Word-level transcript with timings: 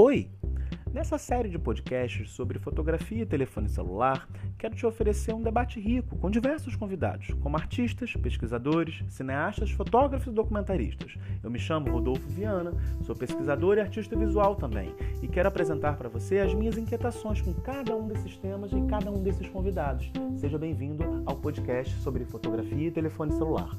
Oi! 0.00 0.30
Nessa 0.94 1.18
série 1.18 1.48
de 1.48 1.58
podcasts 1.58 2.30
sobre 2.30 2.56
fotografia 2.60 3.24
e 3.24 3.26
telefone 3.26 3.68
celular, 3.68 4.28
quero 4.56 4.76
te 4.76 4.86
oferecer 4.86 5.34
um 5.34 5.42
debate 5.42 5.80
rico 5.80 6.16
com 6.18 6.30
diversos 6.30 6.76
convidados, 6.76 7.34
como 7.40 7.56
artistas, 7.56 8.14
pesquisadores, 8.14 9.02
cineastas, 9.08 9.72
fotógrafos 9.72 10.28
e 10.28 10.36
documentaristas. 10.36 11.16
Eu 11.42 11.50
me 11.50 11.58
chamo 11.58 11.90
Rodolfo 11.90 12.28
Viana, 12.28 12.74
sou 13.02 13.16
pesquisador 13.16 13.76
e 13.76 13.80
artista 13.80 14.14
visual 14.16 14.54
também, 14.54 14.94
e 15.20 15.26
quero 15.26 15.48
apresentar 15.48 15.96
para 15.96 16.08
você 16.08 16.38
as 16.38 16.54
minhas 16.54 16.78
inquietações 16.78 17.40
com 17.40 17.52
cada 17.54 17.96
um 17.96 18.06
desses 18.06 18.36
temas 18.36 18.70
e 18.70 18.80
cada 18.82 19.10
um 19.10 19.20
desses 19.20 19.48
convidados. 19.48 20.12
Seja 20.36 20.56
bem-vindo 20.56 21.24
ao 21.26 21.34
podcast 21.34 21.92
sobre 22.02 22.24
fotografia 22.24 22.86
e 22.86 22.92
telefone 22.92 23.32
celular. 23.32 23.76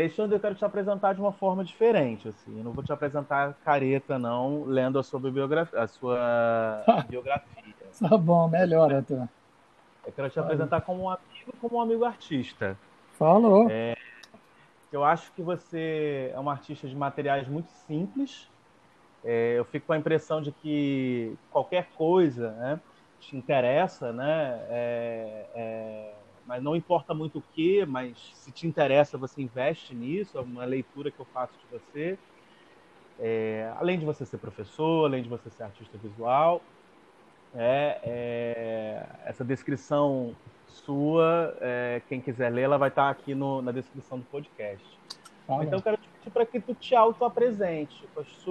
Alexandre, 0.00 0.36
eu 0.36 0.40
quero 0.40 0.54
te 0.54 0.64
apresentar 0.64 1.14
de 1.14 1.20
uma 1.20 1.32
forma 1.32 1.62
diferente, 1.62 2.28
assim. 2.28 2.56
Eu 2.56 2.64
não 2.64 2.72
vou 2.72 2.82
te 2.82 2.92
apresentar 2.92 3.54
careta, 3.64 4.18
não, 4.18 4.64
lendo 4.64 4.98
a 4.98 5.02
sua 5.02 5.20
biografia. 5.20 5.78
A 5.78 5.86
sua 5.86 6.84
biografia. 7.08 7.74
Tá 7.98 8.16
bom, 8.16 8.48
melhor 8.48 8.92
até. 8.94 9.28
Eu 10.06 10.12
quero 10.12 10.30
te 10.30 10.40
apresentar 10.40 10.80
como 10.80 11.04
um 11.04 11.10
amigo, 11.10 11.52
como 11.60 11.76
um 11.76 11.80
amigo 11.80 12.04
artista. 12.04 12.76
Falou. 13.12 13.68
É, 13.70 13.94
eu 14.90 15.04
acho 15.04 15.30
que 15.32 15.42
você 15.42 16.32
é 16.34 16.40
um 16.40 16.48
artista 16.48 16.88
de 16.88 16.96
materiais 16.96 17.46
muito 17.46 17.68
simples. 17.86 18.48
É, 19.22 19.58
eu 19.58 19.64
fico 19.66 19.86
com 19.86 19.92
a 19.92 19.98
impressão 19.98 20.40
de 20.40 20.50
que 20.50 21.36
qualquer 21.50 21.90
coisa 21.96 22.52
né, 22.52 22.80
te 23.20 23.36
interessa, 23.36 24.12
né? 24.12 24.58
É, 24.70 25.46
é 25.54 26.14
mas 26.50 26.60
não 26.60 26.74
importa 26.74 27.14
muito 27.14 27.38
o 27.38 27.42
que, 27.54 27.86
mas 27.86 28.18
se 28.34 28.50
te 28.50 28.66
interessa, 28.66 29.16
você 29.16 29.40
investe 29.40 29.94
nisso, 29.94 30.36
é 30.36 30.40
uma 30.40 30.64
leitura 30.64 31.08
que 31.08 31.20
eu 31.20 31.24
faço 31.26 31.52
de 31.52 31.78
você. 31.78 32.18
É, 33.20 33.72
além 33.78 34.00
de 34.00 34.04
você 34.04 34.26
ser 34.26 34.38
professor, 34.38 35.04
além 35.04 35.22
de 35.22 35.28
você 35.28 35.48
ser 35.48 35.62
artista 35.62 35.96
visual, 35.98 36.60
é, 37.54 38.00
é 38.02 39.06
essa 39.26 39.44
descrição 39.44 40.34
sua, 40.66 41.56
é, 41.60 42.02
quem 42.08 42.20
quiser 42.20 42.50
ler, 42.50 42.62
ela 42.62 42.78
vai 42.78 42.88
estar 42.88 43.08
aqui 43.08 43.32
no, 43.32 43.62
na 43.62 43.70
descrição 43.70 44.18
do 44.18 44.24
podcast. 44.24 44.84
Fala. 45.46 45.62
Então, 45.64 45.78
eu 45.78 45.82
quero 45.84 45.98
te 45.98 46.08
pedir 46.08 46.30
para 46.32 46.44
que 46.44 46.58
tu 46.58 46.74
te 46.74 46.96
auto-apresente, 46.96 48.08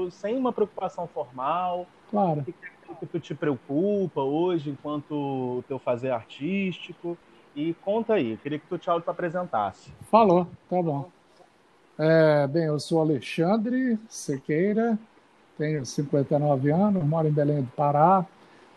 sem 0.10 0.38
uma 0.38 0.54
preocupação 0.54 1.06
formal. 1.06 1.86
Claro. 2.10 2.40
O 2.40 2.44
que, 2.46 2.54
que 2.98 3.06
tu 3.06 3.20
te 3.20 3.36
preocupa 3.36 4.22
hoje 4.22 4.70
enquanto 4.70 5.12
o 5.12 5.64
teu 5.68 5.78
fazer 5.78 6.12
artístico? 6.12 7.18
E 7.56 7.74
conta 7.76 8.14
aí, 8.14 8.38
queria 8.38 8.60
que 8.60 8.68
tu 8.68 8.78
te 8.78 8.90
apresentasse. 8.90 9.92
Falou, 10.10 10.48
tá 10.70 10.82
bom. 10.82 11.10
É, 11.98 12.48
bem, 12.48 12.66
eu 12.66 12.80
sou 12.80 13.02
Alexandre 13.02 14.00
Sequeira, 14.08 14.98
tenho 15.58 15.86
59 15.86 16.72
anos, 16.72 17.04
moro 17.04 17.28
em 17.28 17.32
Belém 17.32 17.62
do 17.62 17.72
Pará, 17.72 18.26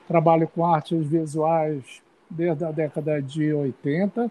trabalho 0.08 0.48
com 0.48 0.66
artes 0.66 1.06
visuais 1.06 2.02
desde 2.28 2.64
a 2.64 2.72
década 2.72 3.22
de 3.22 3.52
80 3.52 4.30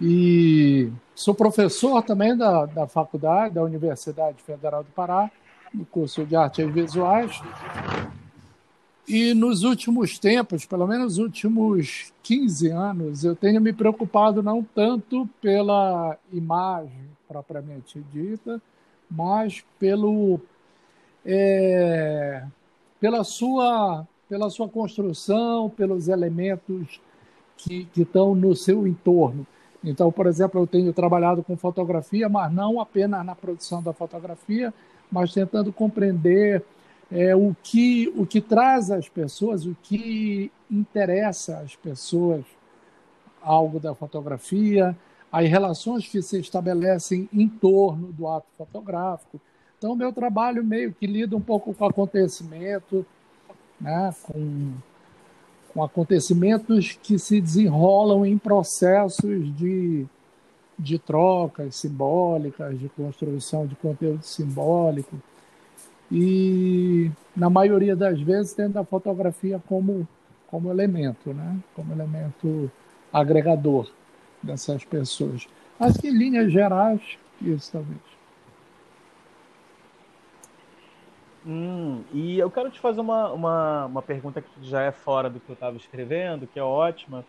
e 0.00 0.92
sou 1.14 1.34
professor 1.34 2.02
também 2.02 2.36
da, 2.36 2.66
da 2.66 2.86
faculdade, 2.86 3.54
da 3.54 3.62
Universidade 3.62 4.42
Federal 4.42 4.82
do 4.82 4.90
Pará, 4.90 5.30
no 5.72 5.84
curso 5.86 6.24
de 6.26 6.36
artes 6.36 6.68
visuais 6.70 7.40
e 9.06 9.34
nos 9.34 9.62
últimos 9.64 10.18
tempos, 10.18 10.64
pelo 10.64 10.86
menos 10.86 11.04
nos 11.04 11.18
últimos 11.18 12.12
15 12.22 12.70
anos, 12.70 13.24
eu 13.24 13.36
tenho 13.36 13.60
me 13.60 13.72
preocupado 13.72 14.42
não 14.42 14.62
tanto 14.62 15.28
pela 15.40 16.16
imagem 16.32 17.04
propriamente 17.28 18.02
dita, 18.12 18.60
mas 19.10 19.62
pelo, 19.78 20.40
é, 21.24 22.44
pela, 22.98 23.24
sua, 23.24 24.06
pela 24.28 24.48
sua 24.48 24.68
construção, 24.68 25.68
pelos 25.68 26.08
elementos 26.08 27.00
que, 27.58 27.84
que 27.86 28.02
estão 28.02 28.34
no 28.34 28.56
seu 28.56 28.86
entorno. 28.86 29.46
Então, 29.82 30.10
por 30.10 30.26
exemplo, 30.26 30.62
eu 30.62 30.66
tenho 30.66 30.92
trabalhado 30.94 31.42
com 31.42 31.56
fotografia, 31.58 32.26
mas 32.26 32.50
não 32.50 32.80
apenas 32.80 33.24
na 33.24 33.34
produção 33.34 33.82
da 33.82 33.92
fotografia, 33.92 34.72
mas 35.12 35.34
tentando 35.34 35.70
compreender 35.70 36.64
é, 37.10 37.34
o, 37.34 37.54
que, 37.62 38.12
o 38.16 38.26
que 38.26 38.40
traz 38.40 38.90
às 38.90 39.08
pessoas, 39.08 39.66
o 39.66 39.76
que 39.82 40.50
interessa 40.70 41.58
às 41.58 41.76
pessoas 41.76 42.44
algo 43.42 43.78
da 43.78 43.94
fotografia, 43.94 44.96
as 45.30 45.48
relações 45.48 46.06
que 46.08 46.22
se 46.22 46.40
estabelecem 46.40 47.28
em 47.32 47.48
torno 47.48 48.12
do 48.12 48.26
ato 48.26 48.46
fotográfico. 48.56 49.40
Então, 49.76 49.94
meu 49.94 50.12
trabalho 50.12 50.64
meio 50.64 50.94
que 50.94 51.06
lida 51.06 51.36
um 51.36 51.40
pouco 51.40 51.74
com 51.74 51.84
acontecimento, 51.84 53.04
né, 53.78 54.14
com, 54.22 54.72
com 55.72 55.82
acontecimentos 55.82 56.98
que 57.02 57.18
se 57.18 57.40
desenrolam 57.40 58.24
em 58.24 58.38
processos 58.38 59.54
de, 59.56 60.06
de 60.78 60.98
trocas 60.98 61.76
simbólicas, 61.76 62.78
de 62.78 62.88
construção 62.88 63.66
de 63.66 63.74
conteúdo 63.74 64.22
simbólico 64.22 65.20
e 66.16 67.10
na 67.36 67.50
maioria 67.50 67.96
das 67.96 68.20
vezes 68.20 68.52
tendo 68.52 68.78
a 68.78 68.84
fotografia 68.84 69.60
como 69.66 70.06
como 70.46 70.70
elemento, 70.70 71.34
né? 71.34 71.58
Como 71.74 71.92
elemento 71.92 72.70
agregador 73.12 73.90
dessas 74.40 74.84
pessoas. 74.84 75.48
Acho 75.80 75.98
que 75.98 76.06
em 76.06 76.16
linhas 76.16 76.52
gerais 76.52 77.00
isso 77.42 77.72
talvez. 77.72 77.98
Hum, 81.44 82.04
e 82.12 82.38
eu 82.38 82.48
quero 82.48 82.70
te 82.70 82.78
fazer 82.78 83.00
uma, 83.00 83.32
uma, 83.32 83.86
uma 83.86 84.02
pergunta 84.02 84.40
que 84.40 84.48
já 84.62 84.82
é 84.82 84.92
fora 84.92 85.28
do 85.28 85.40
que 85.40 85.50
eu 85.50 85.54
estava 85.54 85.76
escrevendo, 85.76 86.46
que 86.46 86.60
é 86.60 86.62
ótima. 86.62 87.24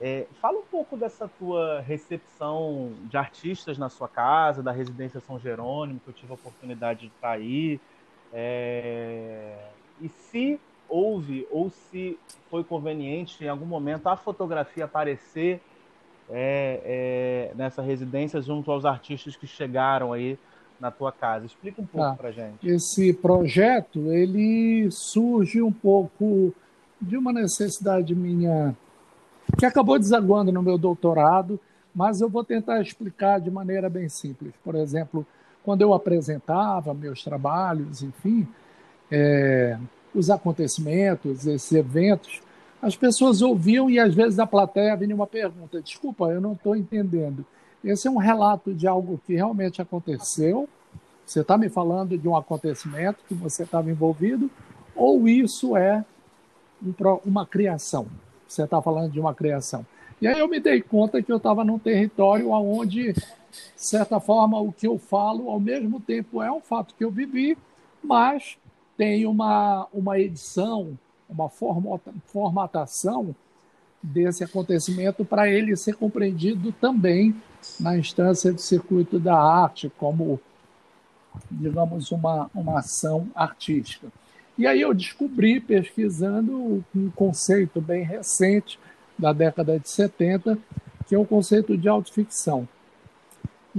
É, 0.00 0.28
fala 0.40 0.58
um 0.58 0.64
pouco 0.70 0.96
dessa 0.96 1.26
tua 1.26 1.80
recepção 1.80 2.92
de 3.10 3.16
artistas 3.16 3.76
na 3.76 3.88
sua 3.88 4.06
casa, 4.06 4.62
da 4.62 4.70
residência 4.70 5.20
São 5.20 5.40
Jerônimo, 5.40 5.98
que 5.98 6.08
eu 6.08 6.14
tive 6.14 6.30
a 6.30 6.36
oportunidade 6.36 7.00
de 7.00 7.06
estar 7.08 7.32
aí. 7.32 7.80
É... 8.32 9.56
E 10.00 10.08
se 10.08 10.60
houve 10.88 11.46
ou 11.50 11.70
se 11.70 12.18
foi 12.50 12.64
conveniente 12.64 13.44
em 13.44 13.48
algum 13.48 13.66
momento 13.66 14.06
a 14.08 14.16
fotografia 14.16 14.84
aparecer 14.84 15.60
é, 16.30 16.80
é, 16.84 17.52
nessa 17.54 17.82
residência 17.82 18.40
junto 18.40 18.70
aos 18.70 18.84
artistas 18.84 19.36
que 19.36 19.46
chegaram 19.46 20.12
aí 20.12 20.38
na 20.80 20.90
tua 20.90 21.10
casa. 21.10 21.46
Explica 21.46 21.82
um 21.82 21.86
pouco 21.86 22.06
ah, 22.06 22.14
para 22.14 22.30
gente. 22.30 22.66
Esse 22.66 23.12
projeto 23.12 24.12
ele 24.12 24.88
surge 24.90 25.60
um 25.60 25.72
pouco 25.72 26.54
de 27.00 27.16
uma 27.16 27.32
necessidade 27.32 28.14
minha 28.14 28.76
que 29.58 29.64
acabou 29.64 29.98
desaguando 29.98 30.52
no 30.52 30.62
meu 30.62 30.76
doutorado, 30.76 31.58
mas 31.94 32.20
eu 32.20 32.28
vou 32.28 32.44
tentar 32.44 32.80
explicar 32.80 33.40
de 33.40 33.50
maneira 33.50 33.88
bem 33.88 34.08
simples. 34.08 34.52
Por 34.62 34.74
exemplo, 34.74 35.26
quando 35.62 35.82
eu 35.82 35.92
apresentava 35.92 36.94
meus 36.94 37.22
trabalhos, 37.22 38.02
enfim, 38.02 38.46
é, 39.10 39.78
os 40.14 40.30
acontecimentos, 40.30 41.46
esses 41.46 41.72
eventos, 41.72 42.40
as 42.80 42.96
pessoas 42.96 43.42
ouviam 43.42 43.90
e 43.90 43.98
às 43.98 44.14
vezes 44.14 44.36
da 44.36 44.46
plateia 44.46 44.96
vinha 44.96 45.14
uma 45.14 45.26
pergunta: 45.26 45.82
desculpa, 45.82 46.26
eu 46.26 46.40
não 46.40 46.52
estou 46.52 46.76
entendendo. 46.76 47.44
Esse 47.82 48.08
é 48.08 48.10
um 48.10 48.16
relato 48.16 48.74
de 48.74 48.86
algo 48.86 49.20
que 49.26 49.34
realmente 49.34 49.80
aconteceu. 49.80 50.68
Você 51.24 51.40
está 51.40 51.58
me 51.58 51.68
falando 51.68 52.16
de 52.16 52.26
um 52.26 52.36
acontecimento 52.36 53.18
que 53.28 53.34
você 53.34 53.62
estava 53.62 53.90
envolvido, 53.90 54.50
ou 54.96 55.28
isso 55.28 55.76
é 55.76 56.04
uma 57.24 57.46
criação? 57.46 58.06
Você 58.46 58.62
está 58.62 58.80
falando 58.80 59.12
de 59.12 59.20
uma 59.20 59.34
criação. 59.34 59.84
E 60.20 60.26
aí 60.26 60.38
eu 60.38 60.48
me 60.48 60.58
dei 60.58 60.80
conta 60.80 61.22
que 61.22 61.30
eu 61.30 61.36
estava 61.36 61.62
num 61.64 61.78
território 61.78 62.50
onde 62.50 63.14
de 63.50 63.84
certa 63.84 64.20
forma, 64.20 64.60
o 64.60 64.72
que 64.72 64.86
eu 64.86 64.98
falo, 64.98 65.50
ao 65.50 65.60
mesmo 65.60 66.00
tempo, 66.00 66.42
é 66.42 66.50
um 66.50 66.60
fato 66.60 66.94
que 66.94 67.04
eu 67.04 67.10
vivi, 67.10 67.56
mas 68.02 68.56
tem 68.96 69.26
uma, 69.26 69.86
uma 69.92 70.18
edição, 70.18 70.98
uma 71.28 71.48
formatação 71.48 73.34
desse 74.02 74.44
acontecimento 74.44 75.24
para 75.24 75.48
ele 75.48 75.76
ser 75.76 75.94
compreendido 75.96 76.72
também 76.72 77.34
na 77.80 77.96
instância 77.96 78.52
do 78.52 78.60
circuito 78.60 79.18
da 79.18 79.36
arte, 79.36 79.90
como, 79.98 80.40
digamos, 81.50 82.10
uma, 82.12 82.50
uma 82.54 82.78
ação 82.78 83.28
artística. 83.34 84.08
E 84.56 84.66
aí 84.66 84.80
eu 84.80 84.92
descobri, 84.92 85.60
pesquisando, 85.60 86.84
um 86.94 87.10
conceito 87.10 87.80
bem 87.80 88.02
recente, 88.02 88.78
da 89.18 89.32
década 89.32 89.78
de 89.78 89.88
70, 89.88 90.58
que 91.06 91.14
é 91.14 91.18
o 91.18 91.24
conceito 91.24 91.76
de 91.76 91.88
autoficção. 91.88 92.68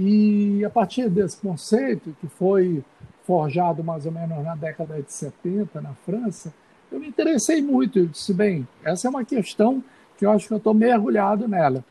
E 0.02 0.64
a 0.64 0.70
partir 0.70 1.10
desse 1.10 1.36
conceito, 1.36 2.16
que 2.18 2.26
foi 2.26 2.82
forjado 3.26 3.84
mais 3.84 4.06
ou 4.06 4.12
menos 4.12 4.42
na 4.42 4.56
década 4.56 5.00
de 5.02 5.12
70 5.12 5.78
na 5.82 5.92
França, 6.06 6.54
eu 6.90 6.98
me 6.98 7.06
interessei 7.06 7.60
muito. 7.60 7.98
Eu 7.98 8.06
disse, 8.06 8.32
bem, 8.32 8.66
essa 8.82 9.06
é 9.06 9.10
uma 9.10 9.26
questão 9.26 9.84
que 10.16 10.24
eu 10.24 10.30
acho 10.30 10.48
que 10.48 10.54
eu 10.54 10.56
estou 10.56 10.72
mergulhado 10.72 11.46
nela. 11.46 11.84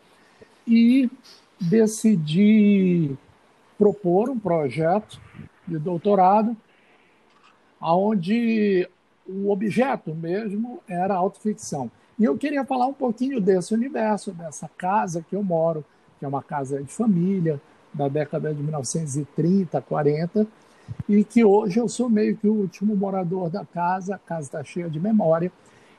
E 0.68 1.08
decidi 1.62 3.16
propor 3.78 4.28
um 4.32 4.40
projeto 4.40 5.22
de 5.68 5.78
doutorado 5.78 6.58
onde 7.80 8.90
o 9.28 9.52
objeto 9.52 10.16
mesmo 10.16 10.82
era 10.88 11.14
autoficção. 11.14 11.92
E 12.18 12.24
eu 12.24 12.36
queria 12.36 12.66
falar 12.66 12.88
um 12.88 12.94
pouquinho 12.94 13.40
desse 13.40 13.72
universo, 13.72 14.32
dessa 14.32 14.68
casa 14.76 15.24
que 15.30 15.36
eu 15.36 15.44
moro, 15.44 15.86
que 16.18 16.26
é 16.26 16.28
uma 16.28 16.42
casa 16.42 16.82
de 16.82 16.92
família, 16.92 17.62
da 17.94 18.07
década 18.07 18.53
de 18.53 18.62
1930, 18.62 19.81
40, 19.81 20.47
e 21.07 21.24
que 21.24 21.44
hoje 21.44 21.80
eu 21.80 21.88
sou 21.88 22.09
meio 22.09 22.36
que 22.38 22.47
o 22.47 22.53
último 22.53 22.95
morador 22.95 23.50
da 23.50 23.65
casa, 23.65 24.15
a 24.15 24.19
casa 24.19 24.47
está 24.47 24.63
cheia 24.63 24.89
de 24.89 25.00
memória, 25.00 25.51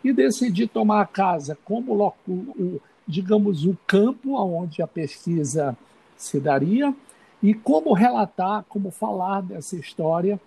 e 0.02 0.12
decidi 0.12 0.66
tomar 0.66 1.02
a 1.02 1.06
casa 1.06 1.58
como, 1.64 2.14
o, 2.26 2.80
digamos, 3.06 3.64
o 3.66 3.76
campo 3.86 4.34
onde 4.36 4.82
a 4.82 4.86
pesquisa 4.86 5.76
se 6.16 6.40
daria, 6.40 6.94
e 7.42 7.54
como 7.54 7.92
relatar, 7.92 8.64
como 8.68 8.90
falar 8.90 9.42
dessa 9.42 9.76
história 9.76 10.40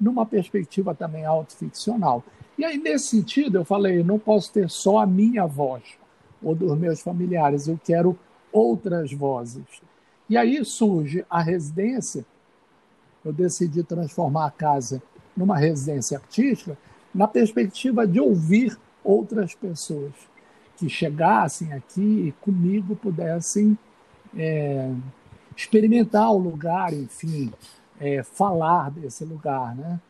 numa 0.00 0.24
perspectiva 0.24 0.94
também 0.94 1.26
autoficcional. 1.26 2.24
E 2.56 2.64
aí, 2.64 2.78
nesse 2.78 3.08
sentido, 3.08 3.58
eu 3.58 3.64
falei, 3.64 4.02
não 4.02 4.18
posso 4.18 4.52
ter 4.52 4.70
só 4.70 4.98
a 4.98 5.06
minha 5.06 5.46
voz 5.46 5.82
ou 6.42 6.54
dos 6.54 6.76
meus 6.78 7.00
familiares, 7.00 7.68
eu 7.68 7.78
quero 7.84 8.18
outras 8.50 9.12
vozes. 9.12 9.62
E 10.30 10.36
aí 10.36 10.64
surge 10.64 11.26
a 11.28 11.42
residência, 11.42 12.24
eu 13.24 13.32
decidi 13.32 13.82
transformar 13.82 14.46
a 14.46 14.50
casa 14.50 15.02
numa 15.36 15.58
residência 15.58 16.18
artística, 16.18 16.78
na 17.12 17.26
perspectiva 17.26 18.06
de 18.06 18.20
ouvir 18.20 18.78
outras 19.02 19.56
pessoas 19.56 20.12
que 20.76 20.88
chegassem 20.88 21.72
aqui 21.72 22.28
e 22.28 22.34
comigo 22.40 22.94
pudessem 22.94 23.76
é, 24.36 24.92
experimentar 25.56 26.30
o 26.30 26.38
lugar, 26.38 26.94
enfim, 26.94 27.52
é, 28.00 28.22
falar 28.22 28.88
desse 28.92 29.24
lugar, 29.24 29.74
né? 29.74 30.00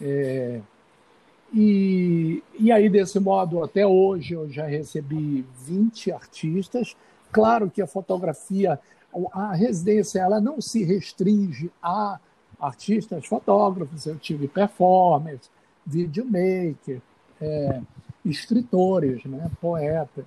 É, 0.00 0.60
e, 1.52 2.42
e 2.58 2.72
aí, 2.72 2.88
desse 2.88 3.20
modo, 3.20 3.62
até 3.62 3.86
hoje 3.86 4.34
eu 4.34 4.50
já 4.50 4.66
recebi 4.66 5.44
20 5.66 6.12
artistas. 6.12 6.96
Claro 7.32 7.70
que 7.70 7.82
a 7.82 7.86
fotografia, 7.86 8.78
a 9.32 9.54
residência, 9.54 10.20
ela 10.20 10.40
não 10.40 10.60
se 10.60 10.84
restringe 10.84 11.70
a 11.82 12.18
artistas 12.60 13.26
fotógrafos. 13.26 14.06
Eu 14.06 14.18
tive 14.18 14.48
performers, 14.48 15.50
videomaker, 15.86 17.00
é, 17.40 17.80
escritores, 18.24 19.24
né, 19.24 19.50
poetas. 19.60 20.24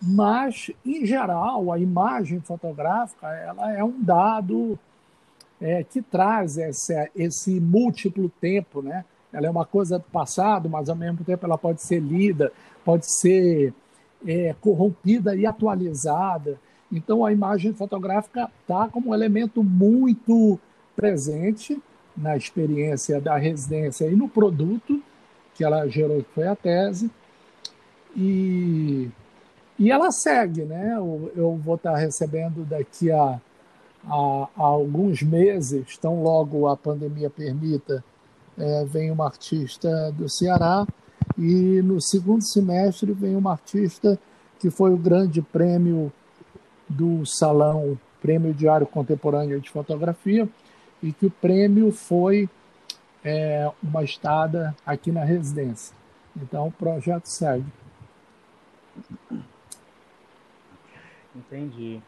Mas, 0.00 0.70
em 0.84 1.06
geral, 1.06 1.72
a 1.72 1.78
imagem 1.78 2.40
fotográfica 2.40 3.28
ela 3.28 3.72
é 3.72 3.84
um 3.84 4.02
dado 4.02 4.78
é, 5.60 5.84
que 5.84 6.02
traz 6.02 6.58
esse, 6.58 7.10
esse 7.14 7.60
múltiplo 7.60 8.28
tempo, 8.40 8.82
né? 8.82 9.04
Ela 9.32 9.46
é 9.46 9.50
uma 9.50 9.64
coisa 9.64 9.98
do 9.98 10.04
passado, 10.04 10.68
mas 10.68 10.88
ao 10.88 10.96
mesmo 10.96 11.24
tempo 11.24 11.46
ela 11.46 11.56
pode 11.56 11.80
ser 11.80 12.00
lida, 12.00 12.52
pode 12.84 13.10
ser 13.10 13.72
é, 14.26 14.54
corrompida 14.60 15.34
e 15.36 15.46
atualizada. 15.46 16.58
Então 16.90 17.24
a 17.24 17.32
imagem 17.32 17.72
fotográfica 17.72 18.50
está 18.60 18.88
como 18.88 19.10
um 19.10 19.14
elemento 19.14 19.62
muito 19.62 20.58
presente 20.94 21.80
na 22.16 22.36
experiência 22.36 23.20
da 23.20 23.36
residência 23.36 24.06
e 24.06 24.14
no 24.14 24.28
produto 24.28 25.02
que 25.54 25.64
ela 25.64 25.86
gerou, 25.88 26.22
que 26.22 26.34
foi 26.34 26.46
a 26.46 26.56
tese. 26.56 27.10
E, 28.14 29.08
e 29.78 29.90
ela 29.90 30.10
segue, 30.10 30.64
né? 30.64 30.94
Eu, 30.96 31.32
eu 31.34 31.56
vou 31.56 31.76
estar 31.76 31.96
recebendo 31.96 32.64
daqui 32.64 33.10
a 33.10 33.40
há, 34.06 34.48
há 34.56 34.62
alguns 34.62 35.22
meses, 35.22 35.96
tão 35.96 36.22
logo 36.22 36.66
a 36.66 36.76
pandemia 36.76 37.30
permita, 37.30 38.04
é, 38.58 38.84
vem 38.84 39.10
uma 39.10 39.26
artista 39.26 40.12
do 40.12 40.28
Ceará 40.28 40.86
e 41.38 41.80
no 41.82 42.00
segundo 42.00 42.42
semestre 42.42 43.12
vem 43.12 43.36
uma 43.36 43.52
artista 43.52 44.18
que 44.58 44.70
foi 44.70 44.92
o 44.92 44.96
grande 44.96 45.42
prêmio 45.42 46.12
do 46.88 47.24
Salão 47.26 47.98
Prêmio 48.20 48.54
Diário 48.54 48.86
Contemporâneo 48.86 49.60
de 49.60 49.70
Fotografia 49.70 50.48
e 51.02 51.12
que 51.12 51.26
o 51.26 51.30
prêmio 51.30 51.90
foi 51.90 52.48
é, 53.24 53.70
uma 53.82 54.04
estada 54.04 54.76
aqui 54.86 55.10
na 55.10 55.24
residência. 55.24 55.96
Então 56.36 56.68
o 56.68 56.72
projeto 56.72 57.26
segue. 57.26 57.66
Entendi. 61.34 62.00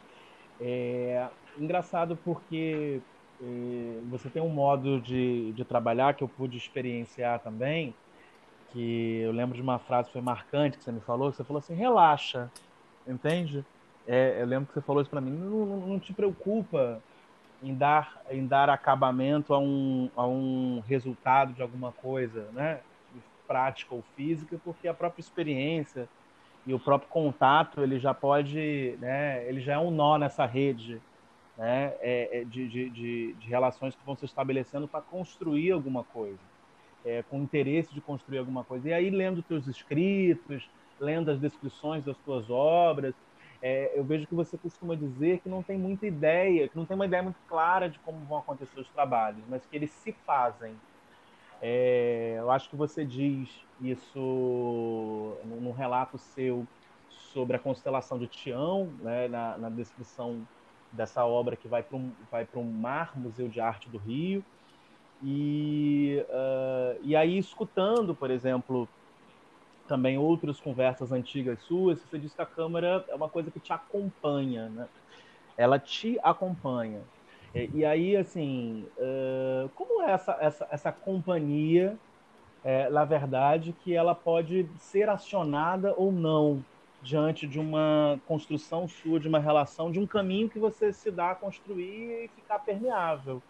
É, 0.59 1.27
engraçado 1.57 2.17
porque 2.23 3.01
eh, 3.41 3.99
você 4.09 4.29
tem 4.29 4.41
um 4.41 4.49
modo 4.49 5.01
de, 5.01 5.51
de 5.53 5.65
trabalhar 5.65 6.13
que 6.13 6.23
eu 6.23 6.27
pude 6.27 6.57
experienciar 6.57 7.39
também, 7.39 7.93
que 8.71 9.21
eu 9.23 9.31
lembro 9.31 9.55
de 9.55 9.61
uma 9.61 9.79
frase 9.79 10.07
que 10.07 10.13
foi 10.13 10.21
marcante 10.21 10.77
que 10.77 10.83
você 10.83 10.91
me 10.91 11.01
falou, 11.01 11.31
que 11.31 11.37
você 11.37 11.43
falou 11.43 11.59
assim, 11.59 11.73
relaxa, 11.73 12.51
entende? 13.07 13.65
É, 14.07 14.41
eu 14.41 14.45
lembro 14.45 14.67
que 14.67 14.73
você 14.73 14.81
falou 14.81 15.01
isso 15.01 15.09
para 15.09 15.21
mim, 15.21 15.31
não, 15.31 15.65
não, 15.65 15.87
não, 15.87 15.99
te 15.99 16.13
preocupa 16.13 17.01
em 17.63 17.73
dar, 17.73 18.21
em 18.29 18.45
dar 18.45 18.69
acabamento 18.69 19.53
a 19.53 19.59
um, 19.59 20.09
a 20.15 20.27
um 20.27 20.83
resultado 20.87 21.53
de 21.53 21.61
alguma 21.61 21.91
coisa, 21.91 22.47
né? 22.53 22.79
prática 23.47 23.93
ou 23.93 24.03
física, 24.15 24.59
porque 24.63 24.87
a 24.87 24.93
própria 24.93 25.21
experiência 25.21 26.09
e 26.65 26.73
o 26.73 26.79
próprio 26.79 27.09
contato 27.09 27.81
ele 27.81 27.99
já 27.99 28.13
pode, 28.13 28.97
né? 28.99 29.47
Ele 29.47 29.61
já 29.61 29.73
é 29.73 29.77
um 29.77 29.91
nó 29.91 30.17
nessa 30.17 30.45
rede 30.45 30.99
né, 31.57 31.93
é, 32.01 32.41
é, 32.41 32.43
de, 32.43 32.67
de, 32.67 32.89
de, 32.89 33.33
de, 33.33 33.47
relações 33.47 33.95
que 33.95 34.05
vão 34.05 34.15
se 34.15 34.25
estabelecendo 34.25 34.87
para 34.87 35.01
construir 35.01 35.71
alguma 35.71 36.03
coisa, 36.03 36.39
é, 37.05 37.23
com 37.23 37.41
interesse 37.41 37.93
de 37.93 38.01
construir 38.01 38.39
alguma 38.39 38.63
coisa. 38.63 38.89
E 38.89 38.93
aí, 38.93 39.09
lendo 39.09 39.43
teus 39.43 39.67
escritos, 39.67 40.67
lendo 40.99 41.29
as 41.29 41.39
descrições 41.39 42.03
das 42.03 42.17
tuas 42.17 42.49
obras, 42.49 43.13
é, 43.61 43.91
eu 43.95 44.03
vejo 44.03 44.27
que 44.27 44.35
você 44.35 44.57
costuma 44.57 44.95
dizer 44.95 45.39
que 45.39 45.49
não 45.49 45.63
tem 45.63 45.77
muita 45.77 46.05
ideia, 46.05 46.67
que 46.67 46.75
não 46.75 46.85
tem 46.85 46.95
uma 46.95 47.05
ideia 47.05 47.23
muito 47.23 47.39
clara 47.47 47.89
de 47.89 47.99
como 47.99 48.19
vão 48.25 48.39
acontecer 48.39 48.79
os 48.79 48.89
trabalhos, 48.89 49.43
mas 49.47 49.65
que 49.65 49.75
eles 49.75 49.91
se 49.91 50.11
fazem. 50.11 50.75
É, 51.61 52.35
eu 52.37 52.51
acho 52.51 52.69
que 52.69 52.75
você 52.75 53.05
diz 53.05 53.49
isso 53.81 55.37
num 55.45 55.71
relato 55.71 56.17
seu 56.17 56.65
sobre 57.09 57.55
a 57.55 57.59
constelação 57.59 58.17
de 58.17 58.27
Tião, 58.27 58.87
né, 59.01 59.27
na, 59.27 59.57
na 59.57 59.69
descrição 59.69 60.45
dessa 60.91 61.25
obra 61.25 61.55
que 61.55 61.67
vai 61.67 61.83
para 61.83 61.97
um, 61.97 62.11
vai 62.31 62.47
mar, 62.63 63.17
Museu 63.17 63.47
de 63.47 63.59
Arte 63.59 63.89
do 63.89 63.97
Rio. 63.97 64.43
E, 65.27 66.23
uh, 66.29 66.99
e 67.01 67.15
aí, 67.15 67.35
escutando, 67.35 68.13
por 68.13 68.29
exemplo, 68.29 68.87
também 69.87 70.19
outras 70.19 70.59
conversas 70.59 71.11
antigas 71.11 71.59
suas, 71.63 71.99
você 71.99 72.19
diz 72.19 72.35
que 72.35 72.41
a 72.43 72.45
câmera 72.45 73.03
é 73.07 73.15
uma 73.15 73.27
coisa 73.27 73.49
que 73.49 73.59
te 73.59 73.73
acompanha, 73.73 74.69
né? 74.69 74.87
Ela 75.57 75.79
te 75.79 76.19
acompanha. 76.21 77.01
E, 77.55 77.71
e 77.73 77.85
aí, 77.85 78.15
assim, 78.15 78.85
uh, 78.97 79.67
como 79.69 80.03
é 80.03 80.11
essa, 80.11 80.37
essa, 80.39 80.67
essa 80.69 80.91
companhia, 80.91 81.97
é, 82.63 82.87
na 82.91 83.03
verdade, 83.03 83.73
que 83.73 83.95
ela 83.95 84.13
pode 84.13 84.69
ser 84.77 85.09
acionada 85.09 85.95
ou 85.97 86.11
não 86.11 86.63
diante 87.01 87.47
de 87.47 87.59
uma 87.59 88.19
construção 88.27 88.87
sua, 88.87 89.19
de 89.19 89.27
uma 89.27 89.39
relação, 89.39 89.91
de 89.91 89.99
um 89.99 90.05
caminho 90.05 90.49
que 90.49 90.59
você 90.59 90.93
se 90.93 91.09
dá 91.09 91.31
a 91.31 91.35
construir 91.35 92.25
e 92.25 92.27
ficar 92.29 92.59
permeável. 92.59 93.41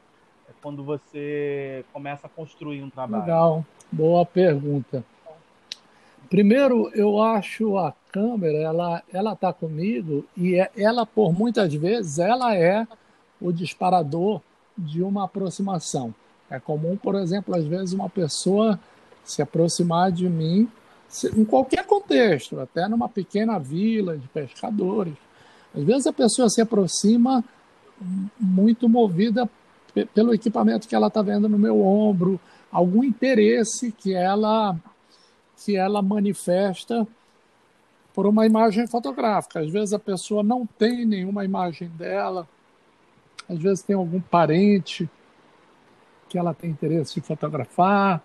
É 0.50 0.52
quando 0.62 0.84
você 0.84 1.84
começa 1.92 2.28
a 2.28 2.30
construir 2.30 2.82
um 2.84 2.90
trabalho. 2.90 3.24
Legal, 3.24 3.66
boa 3.92 4.26
pergunta. 4.26 5.04
Primeiro, 6.30 6.90
eu 6.94 7.22
acho 7.22 7.78
a 7.78 7.94
câmera, 8.12 8.58
ela 8.58 9.04
ela 9.14 9.34
está 9.34 9.54
comigo 9.54 10.26
e 10.36 10.56
é, 10.56 10.72
ela 10.76 11.06
por 11.06 11.32
muitas 11.34 11.74
vezes 11.74 12.18
ela 12.18 12.56
é 12.56 12.88
o 13.40 13.52
disparador 13.52 14.42
de 14.78 15.04
uma 15.04 15.26
aproximação. 15.26 16.14
É 16.50 16.60
comum, 16.60 16.98
por 16.98 17.16
exemplo, 17.16 17.56
às 17.56 17.66
vezes 17.66 17.94
uma 17.94 18.10
pessoa 18.10 18.80
se 19.24 19.42
aproximar 19.42 20.12
de 20.12 20.30
mim 20.30 20.70
em 21.36 21.46
qualquer 21.46 21.86
contexto, 21.86 22.60
até 22.60 22.88
numa 22.88 23.08
pequena 23.08 23.58
vila 23.58 24.18
de 24.18 24.28
pescadores. 24.28 25.14
Às 25.76 25.84
vezes 25.84 26.08
a 26.08 26.14
pessoa 26.14 26.50
se 26.50 26.62
aproxima 26.62 27.44
muito 28.40 28.90
movida 28.90 29.50
pelo 30.14 30.34
equipamento 30.34 30.88
que 30.88 30.96
ela 30.96 31.08
está 31.08 31.22
vendo 31.22 31.48
no 31.48 31.58
meu 31.58 31.82
ombro, 31.82 32.40
algum 32.72 33.04
interesse 33.04 33.92
que 33.92 34.14
ela 34.14 34.76
que 35.64 35.78
ela 35.78 36.02
manifesta 36.02 37.08
por 38.14 38.28
uma 38.28 38.46
imagem 38.46 38.86
fotográfica. 38.88 39.62
Às 39.62 39.70
vezes 39.70 39.94
a 39.94 40.00
pessoa 40.00 40.44
não 40.44 40.66
tem 40.66 41.06
nenhuma 41.06 41.46
imagem 41.46 41.88
dela, 41.90 42.48
às 43.48 43.58
vezes 43.58 43.82
tem 43.82 43.96
algum 43.96 44.20
parente 44.20 45.10
que 46.28 46.38
ela 46.38 46.54
tem 46.54 46.70
interesse 46.70 47.20
em 47.20 47.22
fotografar, 47.22 48.22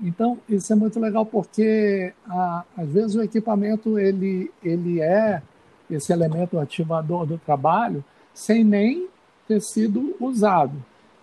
então, 0.00 0.38
isso 0.48 0.72
é 0.72 0.76
muito 0.76 1.00
legal 1.00 1.24
porque, 1.24 2.12
a, 2.28 2.64
às 2.76 2.88
vezes, 2.88 3.16
o 3.16 3.22
equipamento 3.22 3.98
ele, 3.98 4.50
ele 4.62 5.00
é 5.00 5.42
esse 5.90 6.12
elemento 6.12 6.58
ativador 6.58 7.24
do 7.26 7.38
trabalho 7.38 8.04
sem 8.34 8.62
nem 8.62 9.08
ter 9.46 9.60
sido 9.60 10.14
usado. 10.20 10.74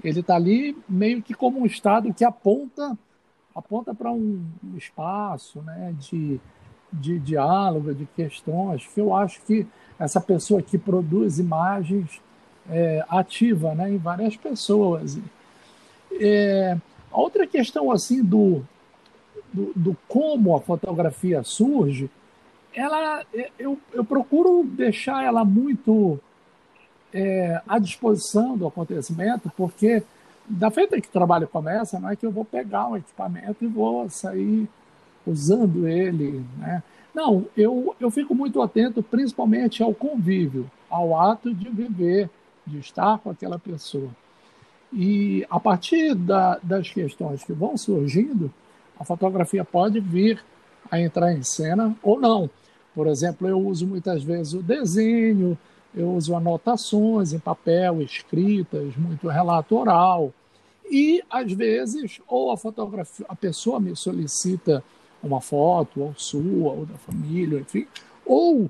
Ele 0.04 0.20
está 0.20 0.36
ali 0.36 0.78
meio 0.88 1.22
que 1.22 1.34
como 1.34 1.60
um 1.62 1.66
estado 1.66 2.14
que 2.14 2.24
aponta 2.24 2.98
aponta 3.56 3.94
para 3.94 4.12
um 4.12 4.44
espaço 4.76 5.62
né, 5.62 5.94
de, 6.00 6.40
de 6.92 7.20
diálogo, 7.20 7.94
de 7.94 8.06
questões, 8.06 8.88
que 8.88 9.00
eu 9.00 9.16
acho 9.16 9.42
que 9.42 9.68
essa 10.00 10.20
pessoa 10.20 10.62
que 10.62 10.78
produz 10.78 11.38
imagens 11.38 12.20
é, 12.70 13.06
ativa 13.10 13.76
né, 13.76 13.92
em 13.92 13.98
várias 13.98 14.36
pessoas. 14.36 15.20
É, 16.12 16.78
a 17.12 17.20
outra 17.20 17.46
questão 17.46 17.92
assim 17.92 18.24
do, 18.24 18.66
do, 19.52 19.72
do, 19.76 19.98
como 20.08 20.56
a 20.56 20.62
fotografia 20.62 21.44
surge, 21.44 22.10
ela 22.74 23.24
eu, 23.60 23.78
eu 23.94 24.04
procuro 24.04 24.64
deixar 24.64 25.24
ela 25.24 25.46
muito 25.46 26.20
é, 27.14 27.62
à 27.68 27.78
disposição 27.78 28.58
do 28.58 28.68
acontecimento, 28.68 29.52
porque 29.56 30.04
da 30.48 30.70
feita 30.70 31.00
que 31.00 31.08
o 31.08 31.12
trabalho 31.12 31.48
começa, 31.48 32.00
não 32.00 32.10
é 32.10 32.16
que 32.16 32.26
eu 32.26 32.32
vou 32.32 32.44
pegar 32.44 32.88
um 32.88 32.98
equipamento 32.98 33.64
e 33.64 33.68
vou 33.68 34.10
sair 34.10 34.68
usando 35.26 35.88
ele, 35.88 36.44
né? 36.58 36.84
Não, 37.14 37.46
eu, 37.56 37.96
eu 38.00 38.10
fico 38.10 38.34
muito 38.34 38.62
atento 38.62 39.04
principalmente 39.04 39.84
ao 39.84 39.94
convívio, 39.94 40.70
ao 40.90 41.18
ato 41.20 41.54
de 41.54 41.70
viver, 41.70 42.30
de 42.66 42.80
estar 42.80 43.20
com 43.20 43.30
aquela 43.30 43.60
pessoa. 43.60 44.10
E 44.92 45.46
a 45.50 45.60
partir 45.60 46.16
da, 46.16 46.60
das 46.62 46.90
questões 46.90 47.44
que 47.44 47.54
vão 47.54 47.78
surgindo, 47.78 48.52
a 49.00 49.06
fotografia 49.06 49.64
pode 49.64 50.00
vir 50.00 50.44
a 50.90 51.00
entrar 51.00 51.34
em 51.34 51.44
cena 51.44 51.96
ou 52.02 52.20
não. 52.20 52.50
Por 52.96 53.08
exemplo, 53.08 53.48
eu 53.48 53.60
uso 53.60 53.88
muitas 53.88 54.24
vezes 54.24 54.54
o 54.54 54.62
desenho, 54.62 55.58
eu 55.96 56.12
uso 56.12 56.36
anotações 56.36 57.34
em 57.34 57.40
papel, 57.40 58.02
escritas, 58.02 58.96
muito 58.96 59.28
relato 59.28 59.78
oral. 59.78 60.34
E, 60.90 61.24
às 61.30 61.52
vezes, 61.52 62.20
ou 62.28 62.52
a 62.52 62.58
fotografia, 62.58 63.26
a 63.30 63.36
pessoa 63.36 63.80
me 63.80 63.96
solicita 63.96 64.84
uma 65.22 65.40
foto, 65.40 66.02
ou 66.02 66.14
sua, 66.16 66.74
ou 66.74 66.86
da 66.86 66.98
família, 66.98 67.60
enfim, 67.60 67.88
ou 68.26 68.70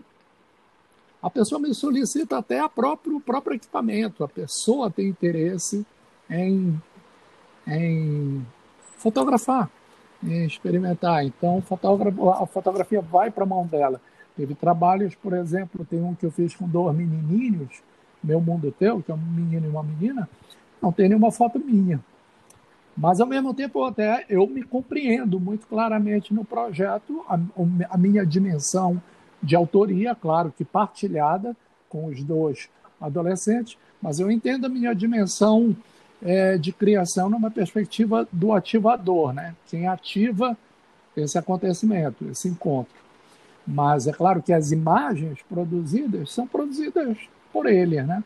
a 1.21 1.29
pessoa 1.29 1.59
me 1.59 1.73
solicita 1.73 2.37
até 2.37 2.59
a 2.59 2.67
próprio, 2.67 3.15
o 3.15 3.21
próprio 3.21 3.55
equipamento. 3.55 4.25
A 4.25 4.27
pessoa 4.27 4.91
tem 4.91 5.07
interesse 5.07 5.85
em, 6.29 6.81
em 7.65 8.45
fotografar, 8.97 9.69
em 10.21 10.45
experimentar. 10.45 11.25
Então, 11.25 11.63
a 12.41 12.45
fotografia 12.45 12.99
vai 12.99 13.31
para 13.31 13.43
a 13.43 13.47
mão 13.47 13.65
dela. 13.65 14.01
Teve 14.35 14.55
trabalhos, 14.55 15.15
por 15.15 15.33
exemplo, 15.33 15.85
tem 15.85 16.01
um 16.01 16.15
que 16.15 16.25
eu 16.25 16.31
fiz 16.31 16.55
com 16.55 16.67
dois 16.67 16.95
menininhos, 16.95 17.81
Meu 18.23 18.41
Mundo 18.41 18.71
Teu, 18.71 19.01
que 19.01 19.11
é 19.11 19.13
um 19.13 19.17
menino 19.17 19.67
e 19.67 19.69
uma 19.69 19.83
menina, 19.83 20.27
não 20.81 20.91
tem 20.91 21.07
nenhuma 21.07 21.31
foto 21.31 21.59
minha. 21.59 21.99
Mas, 22.95 23.19
ao 23.19 23.27
mesmo 23.27 23.53
tempo, 23.53 23.83
até 23.83 24.25
eu 24.29 24.45
me 24.47 24.63
compreendo 24.63 25.39
muito 25.39 25.65
claramente 25.67 26.33
no 26.33 26.45
projeto, 26.45 27.23
a, 27.27 27.39
a 27.89 27.97
minha 27.97 28.25
dimensão 28.25 29.01
de 29.41 29.55
autoria, 29.55 30.15
claro 30.15 30.53
que 30.55 30.63
partilhada 30.63 31.55
com 31.89 32.05
os 32.05 32.23
dois 32.23 32.69
adolescentes, 33.01 33.77
mas 34.01 34.19
eu 34.19 34.31
entendo 34.31 34.65
a 34.65 34.69
minha 34.69 34.93
dimensão 34.93 35.75
é, 36.21 36.57
de 36.57 36.71
criação 36.71 37.29
numa 37.29 37.51
perspectiva 37.51 38.27
do 38.31 38.53
ativador, 38.53 39.33
né? 39.33 39.55
quem 39.67 39.87
ativa 39.87 40.57
esse 41.15 41.37
acontecimento, 41.37 42.25
esse 42.29 42.47
encontro. 42.47 43.02
Mas 43.65 44.07
é 44.07 44.11
claro 44.11 44.41
que 44.41 44.51
as 44.51 44.71
imagens 44.71 45.39
produzidas 45.49 46.31
são 46.31 46.45
produzidas 46.45 47.17
por 47.51 47.65
ele, 47.65 48.01
né? 48.01 48.23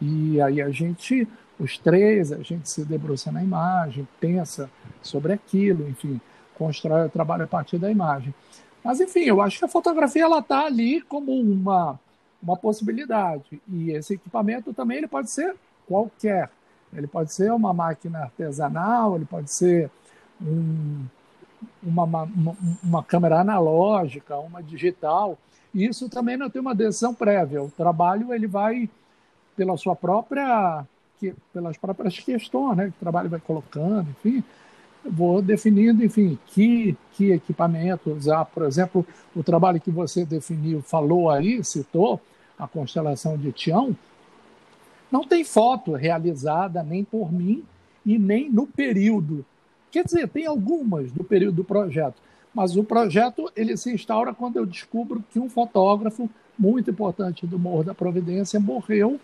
E 0.00 0.40
aí 0.40 0.60
a 0.60 0.70
gente, 0.70 1.26
os 1.58 1.78
três, 1.78 2.32
a 2.32 2.38
gente 2.42 2.68
se 2.68 2.84
debruça 2.84 3.32
na 3.32 3.42
imagem, 3.42 4.06
pensa 4.20 4.70
sobre 5.02 5.32
aquilo, 5.32 5.88
enfim, 5.88 6.20
constrói 6.54 7.06
o 7.06 7.10
trabalho 7.10 7.44
a 7.44 7.48
partir 7.48 7.78
da 7.78 7.90
imagem. 7.90 8.34
Mas 8.84 9.00
enfim, 9.00 9.24
eu 9.24 9.40
acho 9.40 9.58
que 9.58 9.64
a 9.64 9.68
fotografia 9.68 10.22
ela 10.22 10.38
está 10.38 10.66
ali 10.66 11.00
como 11.00 11.32
uma, 11.32 11.98
uma 12.42 12.56
possibilidade. 12.56 13.60
E 13.68 13.90
esse 13.90 14.14
equipamento 14.14 14.72
também 14.72 14.98
ele 14.98 15.08
pode 15.08 15.30
ser 15.30 15.56
qualquer. 15.88 16.50
Ele 16.92 17.06
pode 17.06 17.32
ser 17.32 17.52
uma 17.52 17.72
máquina 17.74 18.20
artesanal, 18.20 19.16
ele 19.16 19.24
pode 19.24 19.50
ser 19.50 19.90
um, 20.40 21.04
uma, 21.82 22.04
uma, 22.04 22.56
uma 22.82 23.02
câmera 23.02 23.40
analógica, 23.40 24.36
uma 24.38 24.62
digital. 24.62 25.38
Isso 25.74 26.08
também 26.08 26.36
não 26.36 26.48
tem 26.50 26.60
uma 26.60 26.74
decisão 26.74 27.14
prévia. 27.14 27.62
O 27.62 27.70
trabalho 27.70 28.32
ele 28.32 28.46
vai 28.46 28.88
pela 29.56 29.76
sua 29.76 29.96
própria 29.96 30.84
que, 31.18 31.34
pelas 31.52 31.76
próprias 31.76 32.18
questões, 32.18 32.76
né, 32.76 32.86
o 32.88 33.00
trabalho 33.00 33.30
vai 33.30 33.40
colocando, 33.40 34.08
enfim, 34.10 34.44
vou 35.04 35.40
definindo, 35.40 36.04
enfim, 36.04 36.38
que, 36.46 36.96
que 37.12 37.32
equipamento 37.32 38.10
usar. 38.10 38.44
Por 38.44 38.64
exemplo, 38.64 39.06
o 39.34 39.42
trabalho 39.42 39.80
que 39.80 39.90
você 39.90 40.24
definiu, 40.24 40.82
falou 40.82 41.30
aí, 41.30 41.62
citou, 41.64 42.20
a 42.58 42.66
constelação 42.66 43.36
de 43.36 43.52
Tião, 43.52 43.94
não 45.10 45.24
tem 45.24 45.44
foto 45.44 45.92
realizada 45.92 46.82
nem 46.82 47.04
por 47.04 47.32
mim 47.32 47.64
e 48.04 48.18
nem 48.18 48.50
no 48.50 48.66
período. 48.66 49.44
Quer 49.96 50.04
dizer, 50.04 50.28
tem 50.28 50.44
algumas 50.44 51.10
do 51.10 51.24
período 51.24 51.54
do 51.54 51.64
projeto, 51.64 52.16
mas 52.52 52.76
o 52.76 52.84
projeto 52.84 53.50
ele 53.56 53.78
se 53.78 53.90
instaura 53.90 54.34
quando 54.34 54.58
eu 54.58 54.66
descubro 54.66 55.24
que 55.32 55.40
um 55.40 55.48
fotógrafo 55.48 56.28
muito 56.58 56.90
importante 56.90 57.46
do 57.46 57.58
Morro 57.58 57.82
da 57.82 57.94
Providência 57.94 58.60
morreu. 58.60 59.18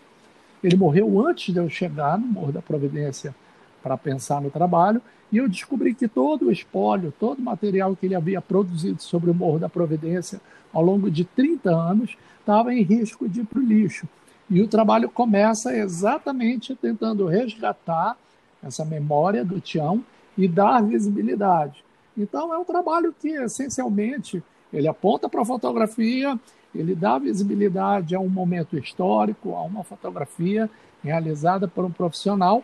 Ele 0.63 0.75
morreu 0.75 1.23
antes 1.27 1.53
de 1.53 1.59
eu 1.59 1.69
chegar 1.69 2.17
no 2.17 2.25
Morro 2.25 2.51
da 2.51 2.59
Providência 2.59 3.35
para 3.83 3.95
pensar 3.95 4.41
no 4.41 4.49
trabalho 4.49 4.99
e 5.31 5.37
eu 5.37 5.47
descobri 5.47 5.93
que 5.93 6.07
todo 6.07 6.47
o 6.47 6.51
espólio, 6.51 7.13
todo 7.19 7.37
o 7.37 7.43
material 7.43 7.95
que 7.95 8.07
ele 8.07 8.15
havia 8.15 8.41
produzido 8.41 8.99
sobre 8.99 9.29
o 9.29 9.33
Morro 9.35 9.59
da 9.59 9.69
Providência 9.69 10.41
ao 10.73 10.81
longo 10.81 11.11
de 11.11 11.23
30 11.23 11.69
anos 11.69 12.17
estava 12.39 12.73
em 12.73 12.81
risco 12.81 13.29
de 13.29 13.41
ir 13.41 13.45
para 13.45 13.59
o 13.59 13.63
lixo. 13.63 14.07
E 14.49 14.59
o 14.59 14.67
trabalho 14.67 15.07
começa 15.07 15.71
exatamente 15.77 16.75
tentando 16.75 17.27
resgatar 17.27 18.17
essa 18.63 18.83
memória 18.83 19.45
do 19.45 19.61
Tião 19.61 20.03
e 20.37 20.47
dar 20.47 20.81
visibilidade. 20.83 21.83
Então 22.17 22.53
é 22.53 22.57
um 22.57 22.65
trabalho 22.65 23.13
que 23.19 23.29
essencialmente 23.29 24.43
ele 24.71 24.87
aponta 24.87 25.29
para 25.29 25.41
a 25.41 25.45
fotografia, 25.45 26.39
ele 26.73 26.95
dá 26.95 27.17
visibilidade 27.19 28.15
a 28.15 28.19
um 28.19 28.29
momento 28.29 28.77
histórico, 28.77 29.55
a 29.55 29.61
uma 29.61 29.83
fotografia 29.83 30.69
realizada 31.03 31.67
por 31.67 31.85
um 31.85 31.91
profissional, 31.91 32.63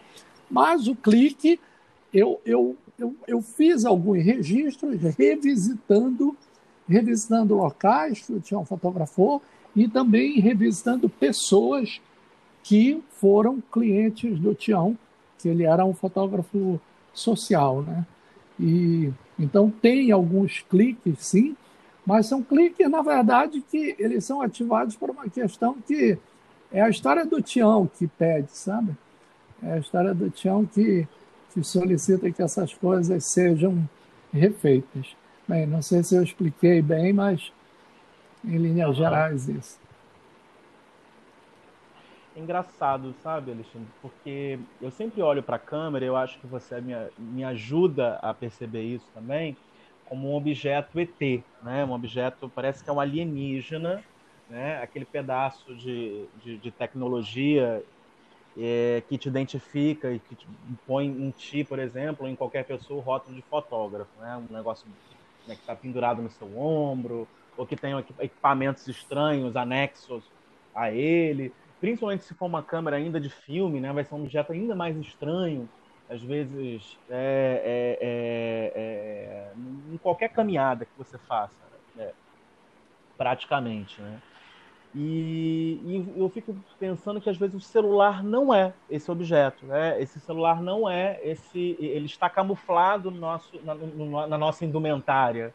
mas 0.50 0.88
o 0.88 0.96
clique 0.96 1.60
eu, 2.14 2.42
eu, 2.44 2.76
eu, 2.98 3.16
eu 3.28 3.42
fiz 3.42 3.86
alguns 3.86 4.24
registros 4.24 5.00
revisitando, 5.18 6.36
revisitando 6.88 7.56
locais 7.56 8.22
que 8.22 8.34
o 8.34 8.40
Tião 8.40 8.66
fotografou 8.66 9.42
e 9.76 9.88
também 9.88 10.40
revisitando 10.40 11.08
pessoas 11.08 12.02
que 12.64 13.02
foram 13.12 13.62
clientes 13.72 14.40
do 14.40 14.56
Tião, 14.56 14.98
que 15.38 15.48
ele 15.48 15.64
era 15.64 15.86
um 15.86 15.94
fotógrafo 15.94 16.80
social, 17.20 17.82
né? 17.82 18.06
E 18.60 19.12
então 19.38 19.70
tem 19.70 20.12
alguns 20.12 20.60
cliques, 20.70 21.20
sim, 21.20 21.56
mas 22.06 22.26
são 22.26 22.44
cliques 22.44 22.90
na 22.90 23.02
verdade 23.02 23.62
que 23.62 23.96
eles 23.98 24.26
são 24.26 24.42
ativados 24.42 24.96
por 24.96 25.10
uma 25.10 25.30
questão 25.30 25.76
que 25.88 26.18
é 26.72 26.82
a 26.82 26.90
história 26.90 27.26
do 27.26 27.42
Tião 27.42 27.90
que 27.98 28.08
pede, 28.08 28.52
sabe? 28.52 28.96
É 29.64 29.74
a 29.74 29.78
história 29.78 30.14
do 30.14 30.30
Tião 30.30 30.66
que 30.66 31.08
que 31.54 31.64
solicita 31.64 32.32
que 32.32 32.42
essas 32.42 32.74
coisas 32.74 33.26
sejam 33.26 33.88
refeitas. 34.32 35.16
Bem, 35.48 35.66
não 35.66 35.82
sei 35.82 36.04
se 36.04 36.16
eu 36.16 36.24
expliquei 36.24 36.82
bem, 36.82 37.12
mas 37.12 37.52
em 38.44 38.58
linhas 38.58 38.96
gerais 38.96 39.48
isso. 39.48 39.79
É 42.40 42.42
engraçado, 42.42 43.14
sabe, 43.16 43.52
Alexandre? 43.52 43.94
Porque 44.02 44.66
eu 44.80 44.90
sempre 44.92 45.22
olho 45.22 45.44
para 45.44 45.58
a 45.58 45.60
câmera, 45.60 46.06
eu 46.06 46.16
acho 46.16 46.40
que 46.40 46.48
você 46.48 46.80
me, 46.80 46.94
me 47.18 47.44
ajuda 47.44 48.16
a 48.22 48.34
perceber 48.34 48.84
isso 48.84 49.12
também, 49.12 49.60
como 50.06 50.30
um 50.32 50.36
objeto 50.36 50.98
ET, 51.00 51.46
né? 51.62 51.84
Um 51.84 51.92
objeto, 51.92 52.50
parece 52.50 52.82
que 52.84 52.90
é 52.90 52.94
um 52.94 53.00
alienígena, 53.00 54.06
né? 54.48 54.78
Aquele 54.82 55.06
pedaço 55.06 55.76
de, 55.76 56.32
de, 56.34 56.58
de 56.60 56.72
tecnologia 56.72 57.84
é, 58.58 59.02
que 59.08 59.18
te 59.18 59.28
identifica 59.30 60.12
e 60.14 60.20
que 60.20 60.36
te 60.36 60.48
põe 60.86 61.06
em 61.08 61.32
ti, 61.32 61.64
por 61.64 61.80
exemplo, 61.80 62.28
em 62.28 62.36
qualquer 62.36 62.66
pessoa, 62.66 63.00
o 63.00 63.04
rótulo 63.04 63.36
de 63.36 63.44
fotógrafo, 63.44 64.18
né? 64.20 64.38
Um 64.38 64.52
negócio 64.54 64.90
né, 65.46 65.56
que 65.56 65.62
está 65.62 65.76
pendurado 65.76 66.22
no 66.22 66.30
seu 66.30 66.56
ombro, 66.58 67.30
ou 67.56 67.66
que 67.68 67.78
tem 67.78 67.94
equipamentos 68.20 68.88
estranhos 68.88 69.56
anexos 69.56 70.32
a 70.74 70.92
ele. 70.92 71.56
Principalmente 71.80 72.24
se 72.24 72.34
for 72.34 72.46
uma 72.46 72.62
câmera 72.62 72.98
ainda 72.98 73.20
de 73.20 73.30
filme, 73.30 73.80
né? 73.80 73.92
Vai 73.94 74.04
ser 74.04 74.16
um 74.16 74.22
objeto 74.22 74.52
ainda 74.52 74.76
mais 74.76 74.98
estranho, 74.98 75.68
às 76.10 76.22
vezes, 76.22 76.98
é, 77.10 77.98
é, 78.02 78.08
é, 78.08 78.82
é 78.82 79.94
em 79.94 79.98
qualquer 79.98 80.30
caminhada 80.30 80.86
que 80.86 80.92
você 80.98 81.18
faça, 81.20 81.56
né? 81.96 82.12
praticamente, 83.16 84.02
né? 84.02 84.20
E, 84.96 85.80
e, 85.86 86.20
eu 86.20 86.30
fico 86.30 86.56
pensando 86.80 87.22
que 87.22 87.30
às 87.30 87.38
vezes 87.38 87.56
o 87.56 87.60
celular 87.60 88.24
não 88.24 88.52
é 88.52 88.74
esse 88.90 89.12
objeto, 89.12 89.66
né? 89.68 90.02
Esse 90.02 90.20
celular 90.20 90.64
não 90.64 90.90
é 90.90 91.20
esse, 91.24 91.78
ele 91.80 92.08
está 92.08 92.28
camuflado 92.28 93.12
no 93.12 93.20
nosso, 93.20 93.52
na, 93.64 93.76
no, 93.76 94.28
na 94.28 94.38
nossa 94.38 94.66
indumentária, 94.66 95.54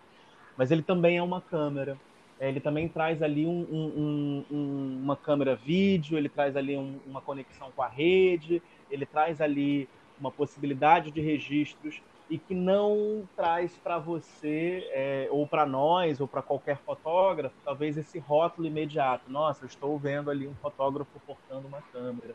mas 0.57 0.71
ele 0.71 0.83
também 0.83 1.17
é 1.17 1.23
uma 1.23 1.41
câmera. 1.41 1.99
É, 2.41 2.49
ele 2.49 2.61
também 2.61 2.89
traz 2.89 3.23
ali 3.23 3.47
um, 3.47 3.61
um, 3.71 4.45
um, 4.51 5.01
uma 5.03 5.17
câmera 5.17 5.55
vídeo, 5.55 6.19
ele 6.19 6.29
traz 6.29 6.57
ali 6.57 6.77
uma 7.07 7.21
conexão 7.21 7.71
com 7.75 7.83
a 7.83 7.89
rede, 7.89 8.63
ele 8.91 9.07
traz 9.07 9.41
ali 9.41 9.89
uma 10.19 10.31
possibilidade 10.31 11.11
de 11.11 11.21
registros 11.21 12.01
e 12.29 12.39
que 12.39 12.55
não 12.55 13.29
traz 13.37 13.77
para 13.77 13.99
você, 13.99 14.89
é, 14.93 15.29
ou 15.31 15.47
para 15.47 15.67
nós, 15.67 16.21
ou 16.21 16.27
para 16.27 16.41
qualquer 16.41 16.79
fotógrafo, 16.79 17.55
talvez 17.65 17.97
esse 17.97 18.19
rótulo 18.19 18.67
imediato. 18.67 19.31
Nossa, 19.31 19.65
eu 19.65 19.69
estou 19.69 19.99
vendo 19.99 20.31
ali 20.31 20.49
um 20.49 20.55
fotógrafo 20.55 21.11
portando 21.27 21.69
uma 21.69 21.83
câmera. 21.93 22.35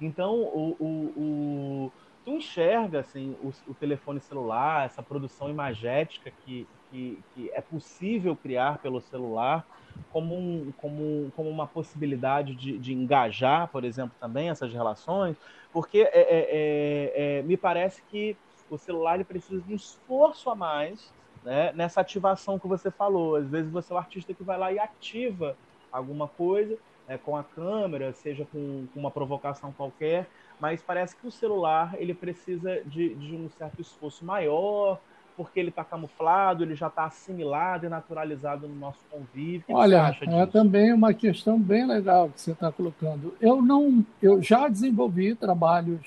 Então, 0.00 0.34
o, 0.34 0.76
o, 0.80 0.86
o 1.16 1.92
tu 2.24 2.32
enxerga 2.32 3.00
assim, 3.00 3.36
o, 3.42 3.52
o, 3.70 3.74
telefone 3.74 4.20
celular, 4.20 4.86
essa 4.86 5.02
produção 5.02 5.48
imagética 5.48 6.30
que, 6.44 6.66
que, 6.90 7.18
que, 7.34 7.50
é 7.52 7.60
possível 7.60 8.36
criar 8.36 8.78
pelo 8.78 9.00
celular, 9.00 9.66
como, 10.12 10.36
um, 10.36 10.72
como, 10.76 11.32
como 11.36 11.48
uma 11.48 11.66
possibilidade 11.66 12.54
de, 12.54 12.78
de 12.78 12.92
engajar, 12.92 13.68
por 13.68 13.84
exemplo, 13.84 14.14
também 14.20 14.50
essas 14.50 14.72
relações, 14.72 15.36
porque 15.72 16.00
é, 16.00 16.10
é, 16.12 16.22
é, 16.22 17.38
é 17.38 17.42
me 17.42 17.56
parece 17.56 18.02
que 18.02 18.36
o 18.68 18.78
celular 18.78 19.16
ele 19.16 19.24
precisa 19.24 19.60
de 19.60 19.72
um 19.72 19.76
esforço 19.76 20.48
a 20.48 20.54
mais 20.54 21.12
né, 21.44 21.72
nessa 21.72 22.00
ativação 22.00 22.58
que 22.58 22.68
você 22.68 22.90
falou. 22.90 23.36
Às 23.36 23.48
vezes 23.48 23.70
você 23.70 23.92
é 23.92 23.96
o 23.96 23.98
artista 23.98 24.34
que 24.34 24.42
vai 24.42 24.58
lá 24.58 24.72
e 24.72 24.78
ativa 24.78 25.56
alguma 25.90 26.28
coisa 26.28 26.78
né, 27.08 27.18
com 27.18 27.36
a 27.36 27.42
câmera, 27.42 28.12
seja 28.12 28.46
com, 28.52 28.86
com, 28.92 29.00
uma 29.00 29.10
provocação 29.10 29.72
qualquer, 29.72 30.28
mas 30.60 30.82
parece 30.82 31.16
que 31.16 31.26
o 31.26 31.30
celular 31.30 31.94
ele 31.98 32.14
precisa 32.14 32.82
de, 32.84 33.14
de 33.14 33.34
um 33.34 33.50
certo 33.50 33.80
esforço 33.80 34.24
maior, 34.24 35.00
porque 35.40 35.58
ele 35.58 35.70
está 35.70 35.82
camuflado, 35.82 36.62
ele 36.62 36.74
já 36.74 36.88
está 36.88 37.06
assimilado 37.06 37.86
e 37.86 37.88
naturalizado 37.88 38.68
no 38.68 38.74
nosso 38.74 38.98
convívio. 39.10 39.64
O 39.70 39.72
Olha, 39.72 40.14
é 40.20 40.44
também 40.44 40.92
uma 40.92 41.14
questão 41.14 41.58
bem 41.58 41.86
legal 41.86 42.28
que 42.28 42.42
você 42.42 42.50
está 42.50 42.70
colocando. 42.70 43.34
Eu 43.40 43.62
não, 43.62 44.04
eu 44.20 44.42
já 44.42 44.68
desenvolvi 44.68 45.34
trabalhos 45.34 45.98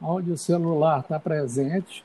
onde 0.00 0.30
o 0.30 0.38
celular 0.38 1.00
está 1.00 1.18
presente. 1.18 2.04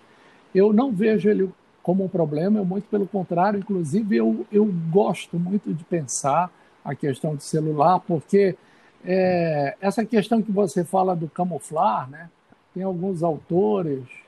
Eu 0.54 0.74
não 0.74 0.92
vejo 0.92 1.30
ele 1.30 1.48
como 1.84 2.06
um 2.06 2.10
problema, 2.10 2.58
eu 2.58 2.66
muito 2.66 2.90
pelo 2.90 3.06
contrário, 3.06 3.60
inclusive 3.60 4.18
eu, 4.18 4.44
eu 4.52 4.66
gosto 4.90 5.38
muito 5.38 5.72
de 5.72 5.84
pensar 5.84 6.50
a 6.84 6.96
questão 6.96 7.36
do 7.36 7.44
celular, 7.44 8.00
porque 8.00 8.58
é, 9.06 9.78
essa 9.80 10.04
questão 10.04 10.42
que 10.42 10.52
você 10.52 10.84
fala 10.84 11.16
do 11.16 11.30
camuflar, 11.30 12.10
né? 12.10 12.32
tem 12.74 12.82
alguns 12.82 13.22
autores 13.22 14.23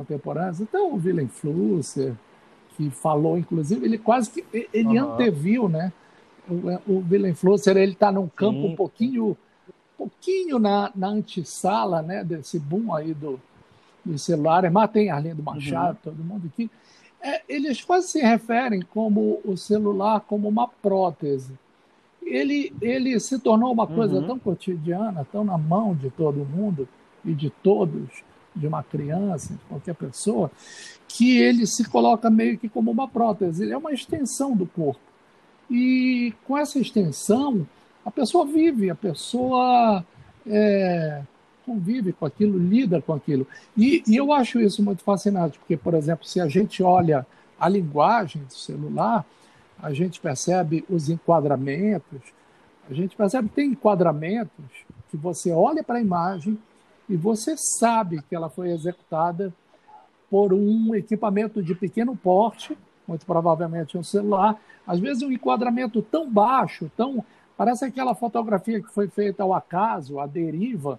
contemporâneos, 0.00 0.60
então 0.60 0.92
o 0.92 0.96
Willem 0.96 1.28
Flusser, 1.28 2.14
que 2.76 2.90
falou, 2.90 3.38
inclusive, 3.38 3.84
ele 3.84 3.98
quase 3.98 4.30
que 4.30 4.68
ele 4.72 5.00
uhum. 5.00 5.14
anteviu, 5.14 5.68
né? 5.68 5.92
O, 6.48 6.92
o 6.92 7.04
Willem 7.10 7.34
Flusser, 7.34 7.76
ele 7.76 7.92
está 7.92 8.10
num 8.10 8.28
campo 8.28 8.62
Sim. 8.62 8.72
um 8.72 8.76
pouquinho 8.76 9.36
pouquinho 10.00 10.58
na, 10.58 10.90
na 10.94 11.08
antessala 11.08 12.00
né, 12.00 12.24
desse 12.24 12.58
boom 12.58 12.94
aí 12.94 13.12
do, 13.12 13.38
dos 14.02 14.22
celulares, 14.22 14.72
mas 14.72 14.90
tem 14.90 15.10
Arlindo 15.10 15.42
Machado, 15.42 15.98
uhum. 16.04 16.14
todo 16.14 16.24
mundo 16.24 16.50
aqui. 16.50 16.70
É, 17.20 17.42
eles 17.46 17.84
quase 17.84 18.08
se 18.08 18.20
referem 18.22 18.80
como 18.80 19.40
o 19.44 19.58
celular 19.58 20.20
como 20.20 20.48
uma 20.48 20.66
prótese. 20.66 21.52
Ele, 22.22 22.72
ele 22.80 23.20
se 23.20 23.38
tornou 23.38 23.70
uma 23.70 23.86
coisa 23.86 24.20
uhum. 24.20 24.26
tão 24.26 24.38
cotidiana, 24.38 25.26
tão 25.30 25.44
na 25.44 25.58
mão 25.58 25.94
de 25.94 26.08
todo 26.08 26.46
mundo 26.46 26.88
e 27.22 27.34
de 27.34 27.50
todos, 27.50 28.22
de 28.54 28.66
uma 28.66 28.82
criança, 28.82 29.54
de 29.54 29.60
qualquer 29.68 29.94
pessoa, 29.94 30.50
que 31.08 31.38
ele 31.38 31.66
se 31.66 31.84
coloca 31.84 32.30
meio 32.30 32.58
que 32.58 32.68
como 32.68 32.90
uma 32.90 33.08
prótese. 33.08 33.62
Ele 33.62 33.72
é 33.72 33.76
uma 33.76 33.92
extensão 33.92 34.56
do 34.56 34.66
corpo. 34.66 35.00
E 35.70 36.34
com 36.46 36.58
essa 36.58 36.78
extensão, 36.78 37.66
a 38.04 38.10
pessoa 38.10 38.44
vive, 38.44 38.90
a 38.90 38.94
pessoa 38.94 40.04
é, 40.46 41.22
convive 41.64 42.12
com 42.12 42.26
aquilo, 42.26 42.58
lida 42.58 43.00
com 43.00 43.12
aquilo. 43.12 43.46
E, 43.76 44.02
e, 44.06 44.16
eu 44.16 44.32
acho 44.32 44.60
isso 44.60 44.82
muito 44.82 45.04
fascinante, 45.04 45.58
porque, 45.58 45.76
por 45.76 45.94
exemplo, 45.94 46.26
se 46.26 46.40
a 46.40 46.48
gente 46.48 46.82
olha 46.82 47.26
a 47.58 47.68
linguagem 47.68 48.42
do 48.42 48.54
celular, 48.54 49.24
a 49.80 49.92
gente 49.92 50.20
percebe 50.20 50.84
os 50.88 51.08
enquadramentos, 51.08 52.20
a 52.90 52.94
gente 52.94 53.16
percebe 53.16 53.48
que 53.48 53.54
tem 53.54 53.70
enquadramentos 53.70 54.64
que 55.10 55.16
você 55.16 55.52
olha 55.52 55.82
para 55.82 55.98
a 55.98 56.00
imagem 56.00 56.58
e 57.10 57.16
você 57.16 57.54
sabe 57.56 58.22
que 58.22 58.34
ela 58.34 58.48
foi 58.48 58.70
executada 58.70 59.52
por 60.30 60.54
um 60.54 60.94
equipamento 60.94 61.62
de 61.62 61.74
pequeno 61.74 62.16
porte, 62.16 62.78
muito 63.06 63.26
provavelmente 63.26 63.98
um 63.98 64.02
celular, 64.02 64.58
às 64.86 64.98
vezes 64.98 65.22
um 65.22 65.30
enquadramento 65.30 66.00
tão 66.00 66.30
baixo, 66.30 66.90
tão 66.96 67.24
Parece 67.60 67.84
aquela 67.84 68.14
fotografia 68.14 68.80
que 68.80 68.90
foi 68.90 69.06
feita 69.06 69.42
ao 69.42 69.52
acaso, 69.52 70.18
à 70.18 70.26
deriva, 70.26 70.98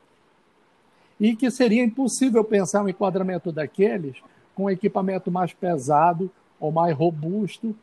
e 1.20 1.36
que 1.36 1.50
seria 1.50 1.84
impossível 1.84 2.44
pensar 2.44 2.84
um 2.84 2.88
enquadramento 2.88 3.52
daqueles 3.52 4.22
com 4.54 4.66
um 4.66 4.70
equipamento 4.70 5.32
mais 5.32 5.52
pesado 5.54 6.30
ou 6.60 6.72
mais 6.72 6.96
robusto. 6.96 7.76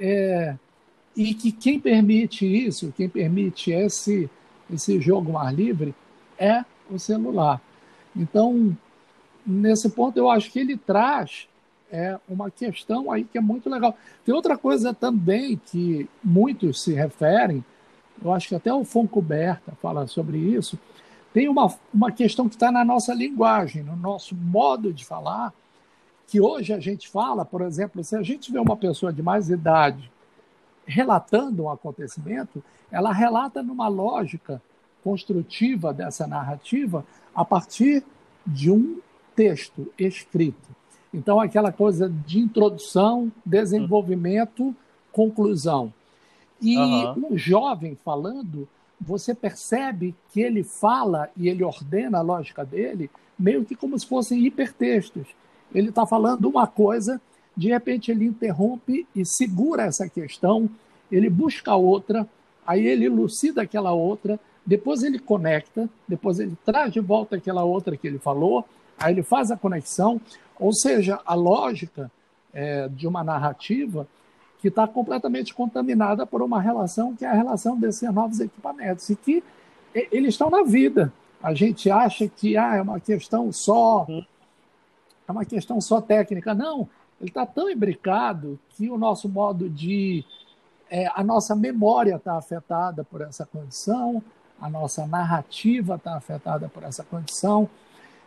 É, 0.00 0.56
e 1.14 1.34
que 1.34 1.52
quem 1.52 1.78
permite 1.78 2.46
isso, 2.46 2.94
quem 2.96 3.10
permite 3.10 3.70
esse, 3.70 4.30
esse 4.72 4.98
jogo 5.02 5.30
mais 5.30 5.54
livre, 5.54 5.94
é 6.38 6.64
o 6.90 6.98
celular. 6.98 7.60
Então, 8.14 8.76
nesse 9.46 9.88
ponto, 9.90 10.16
eu 10.16 10.30
acho 10.30 10.50
que 10.50 10.58
ele 10.58 10.76
traz 10.76 11.48
é, 11.90 12.18
uma 12.28 12.50
questão 12.50 13.10
aí 13.10 13.24
que 13.24 13.38
é 13.38 13.40
muito 13.40 13.68
legal. 13.68 13.96
Tem 14.24 14.34
outra 14.34 14.56
coisa 14.56 14.92
também 14.92 15.60
que 15.66 16.08
muitos 16.22 16.82
se 16.82 16.92
referem, 16.92 17.64
eu 18.22 18.32
acho 18.32 18.48
que 18.48 18.54
até 18.54 18.72
o 18.72 18.84
Foncoberta 18.84 19.72
fala 19.82 20.06
sobre 20.06 20.38
isso, 20.38 20.78
tem 21.32 21.48
uma, 21.48 21.72
uma 21.92 22.12
questão 22.12 22.48
que 22.48 22.54
está 22.54 22.70
na 22.70 22.84
nossa 22.84 23.12
linguagem, 23.12 23.82
no 23.82 23.96
nosso 23.96 24.36
modo 24.36 24.92
de 24.92 25.04
falar, 25.04 25.52
que 26.26 26.40
hoje 26.40 26.72
a 26.72 26.80
gente 26.80 27.08
fala, 27.08 27.44
por 27.44 27.60
exemplo, 27.60 28.02
se 28.02 28.16
a 28.16 28.22
gente 28.22 28.50
vê 28.50 28.58
uma 28.58 28.76
pessoa 28.76 29.12
de 29.12 29.22
mais 29.22 29.50
idade 29.50 30.10
relatando 30.86 31.64
um 31.64 31.70
acontecimento, 31.70 32.62
ela 32.90 33.12
relata 33.12 33.62
numa 33.62 33.88
lógica 33.88 34.62
construtiva 35.04 35.92
dessa 35.92 36.26
narrativa 36.26 37.04
a 37.34 37.44
partir 37.44 38.02
de 38.46 38.70
um 38.70 38.98
texto 39.36 39.92
escrito. 39.98 40.74
Então, 41.12 41.38
aquela 41.38 41.70
coisa 41.70 42.08
de 42.26 42.40
introdução, 42.40 43.30
desenvolvimento, 43.44 44.74
conclusão. 45.12 45.92
E 46.60 46.76
uhum. 46.76 47.28
um 47.30 47.38
jovem 47.38 47.96
falando, 48.04 48.66
você 49.00 49.34
percebe 49.34 50.14
que 50.32 50.40
ele 50.40 50.64
fala 50.64 51.28
e 51.36 51.48
ele 51.48 51.62
ordena 51.62 52.18
a 52.18 52.22
lógica 52.22 52.64
dele 52.64 53.10
meio 53.38 53.64
que 53.64 53.76
como 53.76 53.98
se 53.98 54.06
fossem 54.06 54.44
hipertextos. 54.44 55.26
Ele 55.74 55.90
está 55.90 56.06
falando 56.06 56.48
uma 56.48 56.66
coisa, 56.66 57.20
de 57.56 57.68
repente 57.68 58.10
ele 58.10 58.24
interrompe 58.24 59.06
e 59.14 59.24
segura 59.24 59.84
essa 59.84 60.08
questão, 60.08 60.68
ele 61.10 61.28
busca 61.28 61.74
outra, 61.74 62.28
aí 62.66 62.86
ele 62.86 63.06
elucida 63.06 63.62
aquela 63.62 63.92
outra, 63.92 64.38
depois 64.66 65.02
ele 65.02 65.18
conecta, 65.18 65.88
depois 66.08 66.40
ele 66.40 66.56
traz 66.64 66.92
de 66.92 67.00
volta 67.00 67.36
aquela 67.36 67.64
outra 67.64 67.96
que 67.96 68.06
ele 68.06 68.18
falou, 68.18 68.64
aí 68.98 69.12
ele 69.12 69.22
faz 69.22 69.50
a 69.50 69.56
conexão, 69.56 70.20
ou 70.58 70.72
seja, 70.72 71.20
a 71.24 71.34
lógica 71.34 72.10
é, 72.52 72.88
de 72.88 73.06
uma 73.06 73.22
narrativa 73.22 74.06
que 74.60 74.68
está 74.68 74.86
completamente 74.88 75.52
contaminada 75.52 76.26
por 76.26 76.40
uma 76.40 76.60
relação 76.60 77.14
que 77.14 77.24
é 77.24 77.28
a 77.28 77.34
relação 77.34 77.78
desses 77.78 78.10
novos 78.10 78.40
equipamentos 78.40 79.10
e 79.10 79.16
que 79.16 79.44
eles 79.94 80.30
estão 80.30 80.48
na 80.48 80.62
vida. 80.62 81.12
A 81.42 81.52
gente 81.52 81.90
acha 81.90 82.26
que 82.26 82.56
ah, 82.56 82.76
é 82.76 82.80
uma 82.80 82.98
questão 82.98 83.52
só 83.52 84.06
é 85.28 85.32
uma 85.32 85.44
questão 85.44 85.80
só 85.80 86.00
técnica. 86.00 86.54
Não, 86.54 86.88
ele 87.20 87.30
está 87.30 87.44
tão 87.44 87.68
imbricado 87.68 88.58
que 88.70 88.90
o 88.90 88.96
nosso 88.96 89.28
modo 89.28 89.68
de 89.68 90.24
é, 90.90 91.06
a 91.14 91.22
nossa 91.24 91.54
memória 91.54 92.16
está 92.16 92.36
afetada 92.36 93.04
por 93.04 93.20
essa 93.20 93.44
condição, 93.46 94.22
a 94.60 94.68
nossa 94.70 95.06
narrativa 95.06 95.96
está 95.96 96.16
afetada 96.16 96.68
por 96.68 96.82
essa 96.82 97.04
condição. 97.04 97.68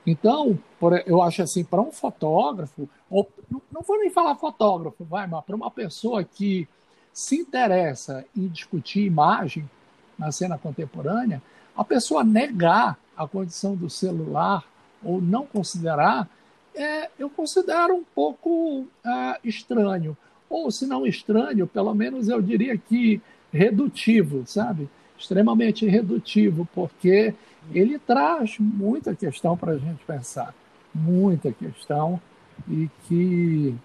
Então, 0.06 0.58
eu 1.06 1.22
acho 1.22 1.42
assim, 1.42 1.63
para 1.63 1.82
um 1.82 1.92
fotógrafo, 1.92 2.88
ou 3.10 3.30
não 3.72 3.82
vou 3.82 4.00
nem 4.00 4.10
falar 4.10 4.36
fotógrafo, 4.36 5.04
vai, 5.04 5.28
mas 5.28 5.44
para 5.44 5.56
uma 5.56 5.70
pessoa 5.70 6.24
que 6.24 6.68
se 7.12 7.36
interessa 7.36 8.26
em 8.36 8.48
discutir 8.48 9.06
imagem 9.06 9.70
na 10.18 10.32
cena 10.32 10.58
contemporânea, 10.58 11.42
a 11.76 11.84
pessoa 11.84 12.24
negar 12.24 12.98
a 13.18 13.28
condição 13.28 13.76
do 13.76 13.90
celular 13.90 14.63
ou 15.04 15.22
não 15.22 15.46
considerar, 15.46 16.30
é, 16.74 17.10
eu 17.18 17.30
considero 17.30 17.96
um 17.96 18.04
pouco 18.04 18.86
é, 19.06 19.40
estranho. 19.44 20.16
Ou, 20.50 20.72
se 20.72 20.86
não 20.86 21.06
estranho, 21.06 21.68
pelo 21.68 21.94
menos 21.94 22.30
eu 22.30 22.42
diria 22.42 22.78
que 22.78 23.22
redutivo, 23.52 24.44
sabe? 24.46 24.90
Extremamente 25.17 25.86
redutivo, 25.88 26.67
porque 26.73 27.34
ele 27.71 27.99
traz 27.99 28.58
muita 28.60 29.15
questão 29.15 29.58
para 29.58 29.73
a 29.73 29.77
gente 29.77 30.03
pensar, 30.06 30.53
muita 30.93 31.51
questão, 31.51 32.19
e 32.67 32.89
que, 33.08 33.75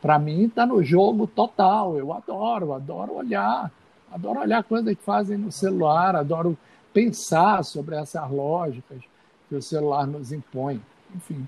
para 0.00 0.18
mim, 0.18 0.44
está 0.44 0.66
no 0.66 0.82
jogo 0.82 1.26
total. 1.26 1.96
Eu 1.96 2.12
adoro, 2.12 2.72
adoro 2.72 3.14
olhar, 3.14 3.70
adoro 4.10 4.40
olhar 4.40 4.62
coisas 4.64 4.96
que 4.96 5.02
fazem 5.02 5.38
no 5.38 5.52
celular, 5.52 6.16
adoro 6.16 6.56
pensar 6.92 7.64
sobre 7.64 7.96
essas 7.96 8.30
lógicas 8.30 9.00
que 9.48 9.54
o 9.54 9.62
celular 9.62 10.06
nos 10.06 10.32
impõe, 10.32 10.80
enfim. 11.14 11.46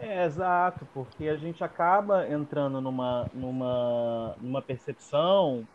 É, 0.00 0.24
exato, 0.24 0.86
porque 0.92 1.28
a 1.28 1.36
gente 1.36 1.62
acaba 1.62 2.28
entrando 2.28 2.80
numa, 2.80 3.26
numa, 3.32 4.36
numa 4.40 4.62
percepção 4.62 5.66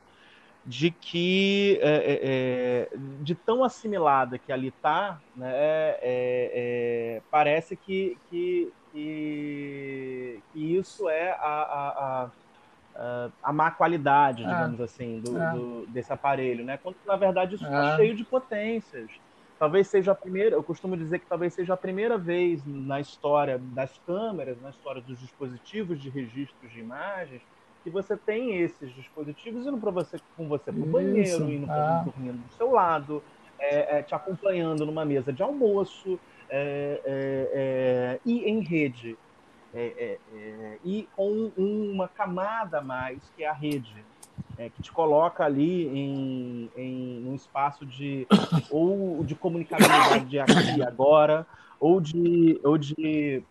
de 0.65 0.91
que 0.91 1.79
é, 1.81 1.89
é, 1.89 2.19
é 2.23 2.97
de 3.21 3.33
tão 3.33 3.63
assimilada 3.63 4.37
que 4.37 4.51
ali 4.51 4.67
está, 4.67 5.19
né, 5.35 5.51
é, 5.51 5.99
é, 6.01 7.21
parece 7.31 7.75
que, 7.75 8.17
que, 8.29 8.71
que, 8.91 10.43
que, 10.53 10.77
isso 10.77 11.09
é 11.09 11.31
a, 11.31 11.37
a, 11.41 12.29
a, 12.95 13.29
a 13.41 13.53
má 13.53 13.71
qualidade, 13.71 14.43
digamos 14.43 14.81
assim, 14.81 15.19
do, 15.21 15.31
do, 15.31 15.87
desse 15.87 16.11
aparelho, 16.11 16.65
né? 16.65 16.77
Quando 16.77 16.97
na 17.05 17.15
verdade 17.15 17.55
isso 17.55 17.63
está 17.63 17.95
cheio 17.95 18.15
de 18.15 18.23
potências 18.23 19.09
talvez 19.59 19.87
seja 19.87 20.13
a 20.13 20.15
primeira, 20.15 20.55
eu 20.55 20.63
costumo 20.63 20.95
dizer 20.95 21.19
que 21.19 21.25
talvez 21.25 21.53
seja 21.53 21.73
a 21.73 21.77
primeira 21.77 22.17
vez 22.17 22.65
na 22.65 23.01
história 23.01 23.59
das 23.59 23.99
câmeras, 24.07 24.59
na 24.61 24.69
história 24.69 25.01
dos 25.01 25.19
dispositivos 25.19 26.01
de 26.01 26.09
registros 26.09 26.71
de 26.71 26.79
imagens, 26.79 27.41
que 27.83 27.89
você 27.89 28.15
tem 28.15 28.61
esses 28.61 28.93
dispositivos 28.95 29.67
indo 29.67 29.77
para 29.77 29.91
você 29.91 30.17
com 30.37 30.47
você 30.47 30.71
para 30.71 30.81
o 30.81 30.85
banheiro, 30.85 31.51
indo 31.51 31.69
ah. 31.69 32.03
dormindo 32.05 32.37
do 32.37 32.53
seu 32.53 32.71
lado, 32.71 33.21
é, 33.59 33.97
é, 33.97 34.01
te 34.01 34.15
acompanhando 34.15 34.85
numa 34.85 35.03
mesa 35.03 35.33
de 35.33 35.43
almoço 35.43 36.17
é, 36.49 37.01
é, 37.05 37.49
é 37.53 38.19
e 38.25 38.49
em 38.49 38.61
rede. 38.61 39.17
É, 39.71 40.17
e 40.83 41.07
com 41.15 41.51
uma 41.55 42.07
camada 42.07 42.79
a 42.79 42.81
mais 42.81 43.19
que 43.35 43.43
é 43.43 43.47
a 43.47 43.53
rede 43.53 44.03
é, 44.57 44.69
que 44.69 44.81
te 44.81 44.91
coloca 44.91 45.43
ali 45.45 45.87
em, 45.87 46.69
em 46.75 47.25
um 47.27 47.33
espaço 47.33 47.85
de 47.85 48.27
ou 48.69 49.23
de 49.23 49.35
comunicabilidade 49.35 50.25
de 50.25 50.39
aqui 50.39 50.77
e 50.77 50.83
agora, 50.83 51.47
ou 51.79 52.01
de, 52.01 52.59
ou 52.63 52.77
de 52.77 53.41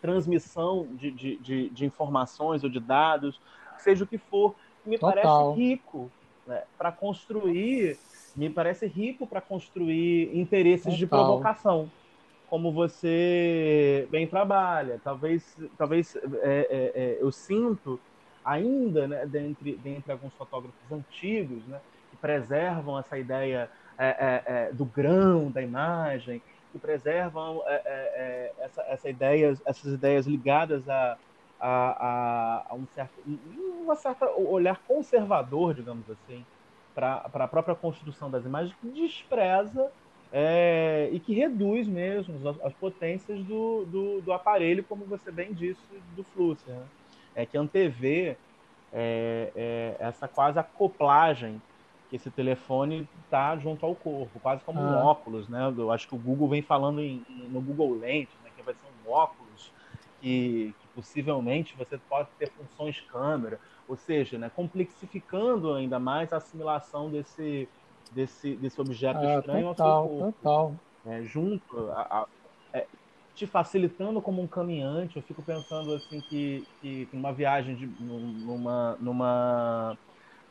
transmissão 0.00 0.86
de, 0.92 1.10
de, 1.10 1.36
de, 1.38 1.68
de 1.70 1.84
informações 1.84 2.62
ou 2.62 2.70
de 2.70 2.78
dados, 2.78 3.40
seja 3.78 4.04
o 4.04 4.06
que 4.06 4.18
for, 4.18 4.54
me 4.86 4.98
Total. 4.98 5.14
parece 5.14 5.60
rico 5.60 6.10
né, 6.46 6.62
para 6.78 6.92
construir, 6.92 7.98
me 8.36 8.48
parece 8.48 8.86
rico 8.86 9.26
para 9.26 9.40
construir 9.40 10.30
interesses 10.36 10.84
Total. 10.84 10.98
de 10.98 11.06
provocação 11.06 11.90
como 12.52 12.70
você 12.70 14.06
bem 14.10 14.26
trabalha. 14.26 15.00
Talvez, 15.02 15.56
talvez 15.78 16.14
é, 16.14 16.20
é, 16.22 16.92
é, 16.94 17.18
eu 17.18 17.32
sinto 17.32 17.98
ainda 18.44 19.06
né, 19.06 19.26
dentre, 19.26 19.76
dentre 19.76 20.12
alguns 20.12 20.32
fotógrafos 20.34 20.80
antigos, 20.90 21.64
né, 21.66 21.80
que 22.10 22.16
preservam 22.16 22.98
essa 22.98 23.18
ideia 23.18 23.70
é, 23.98 24.06
é, 24.06 24.42
é, 24.46 24.72
do 24.72 24.84
grão 24.84 25.50
da 25.50 25.62
imagem, 25.62 26.42
que 26.72 26.78
preservam 26.78 27.62
é, 27.66 27.74
é, 27.74 27.82
é, 27.84 28.52
essa, 28.58 28.82
essa 28.82 29.08
ideia, 29.08 29.56
essas 29.64 29.92
ideias 29.92 30.26
ligadas 30.26 30.88
a, 30.88 31.18
a, 31.60 32.66
a, 32.70 32.74
um 32.74 32.86
certo 32.94 33.12
uma 33.82 33.94
certa 33.94 34.30
olhar 34.30 34.80
conservador, 34.86 35.74
digamos 35.74 36.08
assim, 36.08 36.44
para 36.94 37.22
a 37.32 37.48
própria 37.48 37.74
construção 37.74 38.30
das 38.30 38.44
imagens, 38.44 38.74
que 38.80 38.88
despreza 38.88 39.90
é, 40.32 41.10
e 41.12 41.20
que 41.20 41.34
reduz 41.34 41.86
mesmo 41.86 42.48
as, 42.48 42.60
as 42.62 42.72
potências 42.72 43.38
do, 43.44 43.84
do, 43.84 44.20
do, 44.22 44.32
aparelho, 44.32 44.82
como 44.84 45.04
você 45.04 45.30
bem 45.30 45.52
disse, 45.52 45.80
do 46.16 46.24
Flusser. 46.24 46.74
Né? 46.74 46.82
É 47.34 47.46
que 47.46 47.56
antevê 47.56 48.36
é, 48.92 49.52
é, 49.56 49.96
essa 49.98 50.28
quase 50.28 50.58
acoplagem 50.58 51.60
que 52.10 52.16
esse 52.16 52.30
telefone 52.30 53.08
está 53.24 53.56
junto 53.56 53.86
ao 53.86 53.94
corpo, 53.94 54.38
quase 54.40 54.62
como 54.64 54.80
ah. 54.80 54.82
um 54.82 55.06
óculos, 55.06 55.48
né? 55.48 55.72
Eu 55.76 55.90
acho 55.90 56.06
que 56.06 56.14
o 56.14 56.18
Google 56.18 56.48
vem 56.48 56.60
falando 56.60 57.00
em, 57.00 57.24
no 57.48 57.60
Google 57.60 57.98
Lens, 57.98 58.28
né, 58.44 58.50
que 58.54 58.62
vai 58.62 58.74
ser 58.74 58.80
um 59.06 59.10
óculos 59.10 59.72
que, 60.20 60.74
que, 60.78 60.86
possivelmente 60.94 61.74
você 61.74 61.96
pode 61.96 62.28
ter 62.38 62.50
funções 62.50 63.00
câmera, 63.00 63.58
ou 63.88 63.96
seja, 63.96 64.36
né, 64.36 64.50
complexificando 64.54 65.72
ainda 65.72 65.98
mais 65.98 66.32
a 66.34 66.36
assimilação 66.36 67.10
desse, 67.10 67.66
desse, 68.12 68.56
desse 68.56 68.78
objeto 68.78 69.18
ah, 69.18 69.38
estranho 69.38 69.68
total, 69.68 70.02
ao 70.02 70.08
seu 70.08 70.18
corpo. 70.18 70.38
Total. 70.42 70.74
É, 71.06 71.22
junto 71.22 71.90
a, 71.92 72.02
a 72.20 72.26
te 73.34 73.46
facilitando 73.46 74.20
como 74.20 74.42
um 74.42 74.46
caminhante. 74.46 75.16
Eu 75.16 75.22
fico 75.22 75.42
pensando 75.42 75.94
assim 75.94 76.20
que, 76.20 76.66
que 76.80 77.08
uma 77.12 77.32
viagem 77.32 77.74
de 77.74 77.86
numa 77.86 78.96
numa 79.00 79.96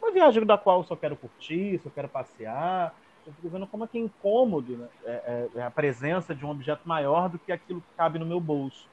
uma 0.02 0.12
viagem 0.12 0.44
da 0.46 0.58
qual 0.58 0.80
eu 0.80 0.84
só 0.84 0.96
quero 0.96 1.16
curtir, 1.16 1.80
só 1.84 1.90
quero 1.90 2.10
passear. 2.10 2.94
Eu 3.26 3.32
fico 3.34 3.50
vendo 3.50 3.68
como 3.68 3.84
é 3.84 3.88
que 3.88 4.00
é 4.00 4.02
incômodo 4.02 4.78
né? 4.78 4.88
é, 5.06 5.12
é, 5.12 5.60
é, 5.60 5.64
a 5.64 5.70
presença 5.70 6.34
de 6.34 6.44
um 6.44 6.50
objeto 6.50 6.88
maior 6.88 7.30
do 7.30 7.38
que 7.38 7.52
aquilo 7.52 7.82
que 7.82 7.96
cabe 7.96 8.18
no 8.18 8.26
meu 8.26 8.40
bolso, 8.40 8.88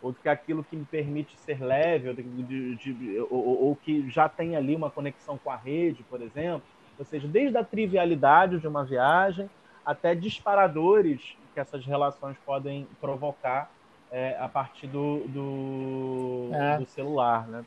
ou 0.00 0.12
do 0.12 0.20
que 0.20 0.28
aquilo 0.28 0.62
que 0.62 0.76
me 0.76 0.84
permite 0.84 1.36
ser 1.36 1.60
leve, 1.60 2.08
ou, 2.08 2.14
de, 2.14 2.76
de, 2.76 3.20
ou, 3.28 3.64
ou 3.64 3.76
que 3.76 4.08
já 4.08 4.28
tem 4.28 4.54
ali 4.54 4.76
uma 4.76 4.88
conexão 4.88 5.36
com 5.36 5.50
a 5.50 5.56
rede, 5.56 6.04
por 6.04 6.22
exemplo. 6.22 6.62
Ou 6.96 7.04
seja, 7.04 7.26
desde 7.26 7.58
a 7.58 7.64
trivialidade 7.64 8.60
de 8.60 8.68
uma 8.68 8.84
viagem 8.84 9.50
até 9.84 10.14
disparadores 10.14 11.36
que 11.52 11.60
essas 11.60 11.84
relações 11.84 12.36
podem 12.44 12.86
provocar 13.00 13.70
é, 14.10 14.36
a 14.38 14.48
partir 14.48 14.86
do, 14.86 15.26
do, 15.28 16.50
é. 16.52 16.78
do, 16.78 16.86
celular, 16.86 17.46
né? 17.48 17.64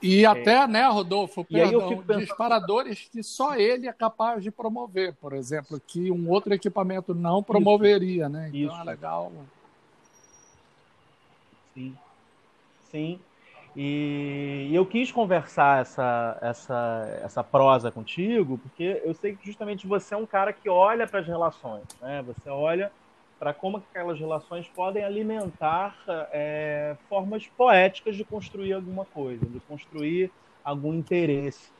E 0.00 0.24
até, 0.24 0.66
né, 0.66 0.86
Rodolfo, 0.86 1.44
perdão, 1.44 1.98
pensando... 2.02 2.20
disparadores 2.20 3.08
que 3.10 3.22
só 3.22 3.56
ele 3.56 3.88
é 3.88 3.92
capaz 3.92 4.42
de 4.42 4.50
promover, 4.50 5.14
por 5.14 5.32
exemplo, 5.32 5.80
que 5.84 6.10
um 6.10 6.30
outro 6.30 6.54
equipamento 6.54 7.14
não 7.14 7.42
promoveria, 7.42 8.24
Isso. 8.24 8.32
né? 8.32 8.48
Então 8.48 8.60
Isso. 8.60 8.80
é 8.80 8.84
legal. 8.84 9.32
Sim, 11.74 11.96
sim. 12.90 13.20
E, 13.76 14.70
eu 14.72 14.84
quis 14.86 15.12
conversar 15.12 15.82
essa, 15.82 16.38
essa, 16.40 17.20
essa 17.22 17.44
prosa 17.44 17.90
contigo, 17.92 18.58
porque 18.58 19.00
eu 19.04 19.14
sei 19.14 19.36
que 19.36 19.46
justamente 19.46 19.86
você 19.86 20.14
é 20.14 20.16
um 20.16 20.26
cara 20.26 20.52
que 20.52 20.68
olha 20.68 21.06
para 21.06 21.20
as 21.20 21.26
relações, 21.26 21.84
né? 22.00 22.22
Você 22.22 22.48
olha 22.48 22.90
para 23.38 23.54
como 23.54 23.76
aquelas 23.76 24.18
relações 24.18 24.66
podem 24.68 25.04
alimentar 25.04 25.96
é, 26.32 26.96
formas 27.08 27.46
poéticas 27.46 28.16
de 28.16 28.24
construir 28.24 28.72
alguma 28.72 29.04
coisa, 29.04 29.46
de 29.46 29.60
construir 29.60 30.30
algum 30.64 30.92
interesse 30.92 31.70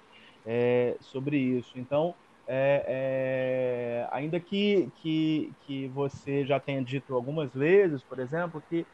é, 0.47 0.97
sobre 1.01 1.37
isso. 1.37 1.73
Então, 1.77 2.15
é, 2.47 2.85
é, 2.87 4.09
ainda 4.11 4.39
que, 4.41 4.89
que, 5.03 5.53
que 5.67 5.89
você 5.89 6.47
já 6.47 6.59
tenha 6.61 6.83
dito 6.83 7.15
algumas 7.15 7.53
vezes, 7.53 8.03
por 8.03 8.19
exemplo, 8.19 8.63
que, 8.71 8.87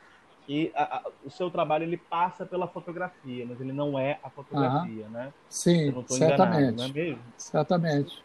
que 0.47 0.73
a, 0.75 0.97
a, 0.97 1.03
o 1.25 1.31
seu 1.31 1.51
trabalho 1.51 1.85
ele 1.85 1.97
passa 1.97 2.45
pela 2.47 2.67
fotografia, 2.67 3.47
mas 3.47 3.61
ele 3.61 3.73
não 3.73 3.99
é 3.99 4.19
a 4.25 4.31
fotografia, 4.31 5.07
né? 5.09 5.33
Sim, 5.49 5.93
certamente. 6.09 6.63
Enganado, 6.63 6.77
não 6.77 6.85
é 6.85 6.89
mesmo? 6.89 7.23
Certamente. 7.37 8.25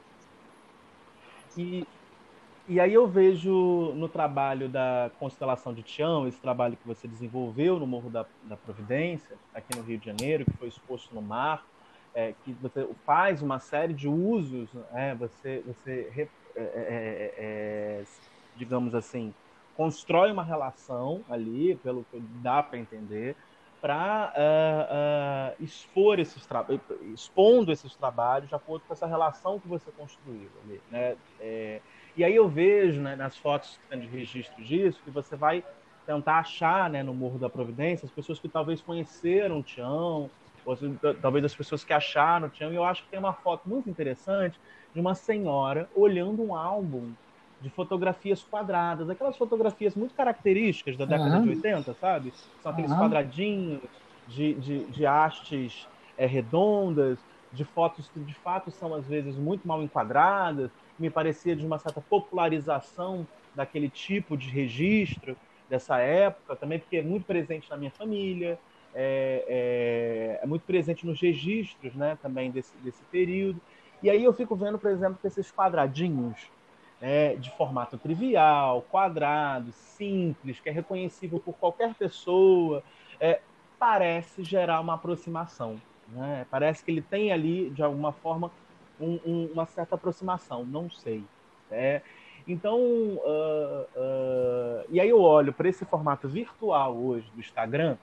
E, 1.58 1.86
e 2.69 2.79
aí 2.79 2.93
eu 2.93 3.08
vejo 3.08 3.93
no 3.95 4.08
trabalho 4.08 4.69
da 4.69 5.10
constelação 5.19 5.73
de 5.73 5.82
Tião, 5.82 6.27
esse 6.27 6.39
trabalho 6.39 6.77
que 6.77 6.88
você 6.88 7.08
desenvolveu 7.08 7.79
no 7.79 7.88
Morro 7.88 8.10
da, 8.10 8.25
da 8.43 8.55
Providência, 8.55 9.36
aqui 9.53 9.75
no 9.75 9.84
Rio 9.84 9.97
de 9.97 10.05
Janeiro, 10.05 10.45
que 10.45 10.51
foi 10.51 10.67
exposto 10.67 11.13
no 11.13 11.21
mar, 11.21 11.65
é, 12.13 12.34
que 12.45 12.53
você 12.62 12.88
faz 13.05 13.41
uma 13.41 13.60
série 13.60 13.93
de 13.93 14.08
usos, 14.08 14.69
é, 14.93 15.15
você, 15.15 15.63
você 15.65 16.12
é 16.15 16.27
é, 16.55 16.62
é, 16.62 17.34
é, 17.38 18.03
digamos 18.55 18.93
assim, 18.93 19.34
constrói 19.75 20.32
uma 20.32 20.43
relação 20.43 21.23
ali, 21.29 21.75
pelo 21.75 22.03
que 22.03 22.19
dá 22.41 22.62
para 22.62 22.77
entender, 22.77 23.36
para 23.79 24.34
uh, 24.36 25.62
uh, 25.62 25.63
expor 25.63 26.19
esses 26.19 26.45
expondo 27.13 27.71
esses 27.71 27.95
trabalhos 27.95 28.49
de 28.49 28.55
acordo 28.55 28.84
com 28.86 28.91
essa 28.91 29.08
relação 29.08 29.58
que 29.58 29.69
você 29.69 29.89
construiu 29.91 30.49
ali, 30.65 30.82
né? 30.91 31.15
E 32.19 32.23
aí 32.25 32.36
eu 32.36 32.49
vejo 32.49 32.99
né, 32.99 33.15
nas 33.15 33.38
fotos 33.38 33.79
de 33.89 34.05
registro 34.05 34.62
disso 34.62 34.99
que 35.05 35.10
você 35.10 35.38
vai 35.38 35.63
tentar 36.05 36.39
achar 36.39 36.89
né, 36.89 37.01
no 37.01 37.13
Morro 37.13 37.39
da 37.39 37.49
Providência 37.49 38.05
as 38.05 38.12
pessoas 38.12 38.38
que 38.38 38.49
talvez 38.49 38.82
conheceram 38.82 39.60
o 39.60 39.63
Tião, 39.63 40.29
ou 40.65 40.77
talvez 41.21 41.45
as 41.45 41.55
pessoas 41.55 41.82
que 41.82 41.93
acharam 41.93 42.47
o 42.47 42.49
Tião. 42.49 42.73
E 42.73 42.75
eu 42.75 42.84
acho 42.84 43.03
que 43.05 43.10
tem 43.10 43.17
uma 43.17 43.32
foto 43.32 43.69
muito 43.69 43.89
interessante 43.89 44.60
de 44.93 44.99
uma 44.99 45.15
senhora 45.15 45.89
olhando 45.95 46.43
um 46.43 46.53
álbum 46.53 47.13
de 47.62 47.69
fotografias 47.69 48.43
quadradas, 48.43 49.10
aquelas 49.10 49.38
fotografias 49.38 49.95
muito 49.95 50.13
características 50.13 50.97
da 50.97 51.05
década 51.05 51.38
uhum. 51.38 51.43
de 51.43 51.49
80, 51.51 51.93
sabe? 51.93 52.34
São 52.62 52.73
aqueles 52.73 52.91
uhum. 52.91 52.99
quadradinhos 52.99 53.82
de, 54.27 54.55
de, 54.55 54.84
de 54.88 55.05
hastes 55.05 55.88
é, 56.17 56.25
redondas, 56.25 57.17
de 57.52 57.66
fotos 57.66 58.08
que 58.10 58.20
de 58.20 58.34
fato 58.34 58.72
são 58.72 58.94
às 58.94 59.06
vezes 59.06 59.36
muito 59.36 59.68
mal 59.68 59.82
enquadradas, 59.82 60.70
me 60.98 61.10
parecia 61.10 61.56
de 61.56 61.66
uma 61.66 61.80
certa 61.80 62.02
popularização 62.02 63.26
daquele 63.56 63.90
tipo 63.90 64.38
de 64.38 64.50
registro 64.50 65.36
dessa 65.70 65.98
época, 65.98 66.56
também 66.56 66.80
porque 66.80 66.98
é 66.98 67.02
muito 67.02 67.26
presente 67.26 67.70
na 67.70 67.78
minha 67.78 67.92
família, 67.92 68.60
é, 68.94 69.46
é, 69.48 70.44
é 70.44 70.48
muito 70.48 70.64
presente 70.64 71.06
nos 71.06 71.22
registros 71.22 71.94
né, 71.94 72.18
também 72.22 72.52
desse, 72.52 72.76
desse 72.78 73.04
período. 73.06 73.62
E 74.02 74.10
aí 74.10 74.24
eu 74.24 74.34
fico 74.34 74.56
vendo, 74.56 74.80
por 74.80 74.90
exemplo, 74.90 75.20
esses 75.24 75.52
quadradinhos 75.52 76.50
é, 77.02 77.36
de 77.36 77.50
formato 77.52 77.98
trivial, 77.98 78.82
quadrado, 78.90 79.72
simples, 79.72 80.60
que 80.60 80.70
é 80.70 80.72
reconhecível 80.72 81.40
por 81.40 81.54
qualquer 81.54 81.94
pessoa, 81.94 82.84
é, 83.20 83.42
parece 83.78 84.44
gerar 84.44 84.80
uma 84.82 84.96
aproximação. 84.96 85.80
Né? 86.13 86.45
Parece 86.50 86.84
que 86.84 86.91
ele 86.91 87.02
tem 87.02 87.32
ali, 87.32 87.69
de 87.69 87.84
alguma 87.84 88.12
forma, 88.12 88.52
um, 89.00 89.19
um, 89.26 89.50
uma 89.54 89.65
certa 89.65 89.95
aproximação, 89.95 90.65
não 90.65 90.89
sei. 90.89 91.24
É, 91.72 92.02
então, 92.48 92.80
uh, 92.80 93.86
uh, 93.95 94.86
e 94.89 95.00
aí 95.00 95.10
eu 95.10 95.22
olho 95.22 95.54
para 95.54 95.69
esse 95.69 95.86
formato 95.86 96.28
virtual 96.28 96.95
hoje 96.95 97.30
do 97.34 97.39
Instagram, 97.39 97.95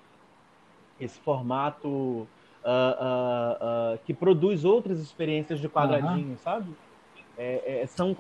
esse 1.01 1.19
formato 1.19 1.89
uh, 1.89 2.29
que 4.05 4.15
produz 4.15 4.65
outras 4.65 5.01
experiências 5.01 5.59
de 5.59 5.69
quadradinho, 5.69 6.31
uhum. 6.31 6.39
sabe? 6.39 6.73
É, 7.39 7.83
é, 7.83 7.87
são 7.87 8.17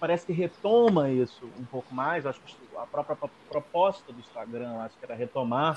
parece 0.00 0.24
que 0.24 0.32
retoma 0.32 1.10
isso 1.10 1.44
um 1.58 1.64
pouco 1.64 1.94
mais. 1.94 2.24
acho 2.24 2.40
que 2.40 2.56
a 2.76 2.86
própria 2.86 3.16
proposta 3.50 4.12
do 4.12 4.18
Instagram, 4.18 4.78
acho 4.78 4.96
que 4.96 5.04
era 5.04 5.14
retomar 5.14 5.76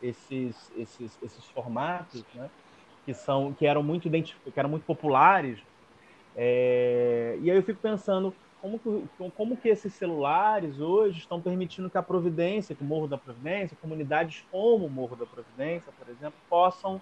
esses, 0.00 0.70
esses, 0.76 1.18
esses 1.22 1.44
formatos, 1.46 2.24
né? 2.34 2.48
Que 3.04 3.14
são 3.14 3.52
que 3.52 3.66
eram 3.66 3.82
muito 3.82 4.08
que 4.10 4.60
eram 4.60 4.68
muito 4.68 4.84
populares 4.84 5.58
é, 6.36 7.36
e 7.42 7.50
aí 7.50 7.56
eu 7.56 7.62
fico 7.62 7.80
pensando 7.80 8.34
como 8.60 8.78
que, 8.78 9.30
como 9.36 9.56
que 9.56 9.68
esses 9.68 9.92
celulares 9.94 10.80
hoje 10.80 11.18
estão 11.18 11.40
permitindo 11.40 11.88
que 11.88 11.96
a 11.96 12.02
Providência, 12.02 12.74
que 12.74 12.82
o 12.82 12.86
Morro 12.86 13.08
da 13.08 13.16
Providência, 13.16 13.76
comunidades 13.80 14.44
como 14.50 14.86
o 14.86 14.90
Morro 14.90 15.16
da 15.16 15.26
Providência, 15.26 15.92
por 15.98 16.08
exemplo, 16.08 16.38
possam 16.48 17.00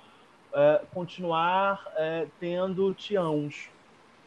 é, 0.52 0.82
continuar 0.94 1.84
é, 1.96 2.26
tendo 2.38 2.94
tiãos, 2.94 3.68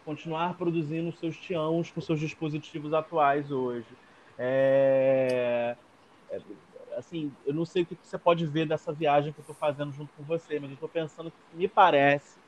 continuar 0.06 0.56
produzindo 0.56 1.12
seus 1.14 1.38
tiãos 1.38 1.90
com 1.90 2.02
seus 2.02 2.20
dispositivos 2.20 2.94
atuais 2.94 3.50
hoje. 3.50 3.88
É, 4.38 5.76
assim, 7.02 7.32
eu 7.46 7.54
não 7.54 7.66
sei 7.66 7.84
o 7.84 7.86
que 7.86 7.98
você 8.02 8.18
pode 8.18 8.46
ver 8.46 8.66
dessa 8.66 8.94
viagem 8.94 9.34
que 9.34 9.40
eu 9.40 9.44
estou 9.44 9.56
fazendo 9.56 9.92
junto 9.92 10.12
com 10.16 10.24
você, 10.24 10.60
mas 10.60 10.70
eu 10.70 10.76
estou 10.76 10.90
pensando 10.90 11.32
que 11.32 11.58
me 11.58 11.68
parece 11.68 12.40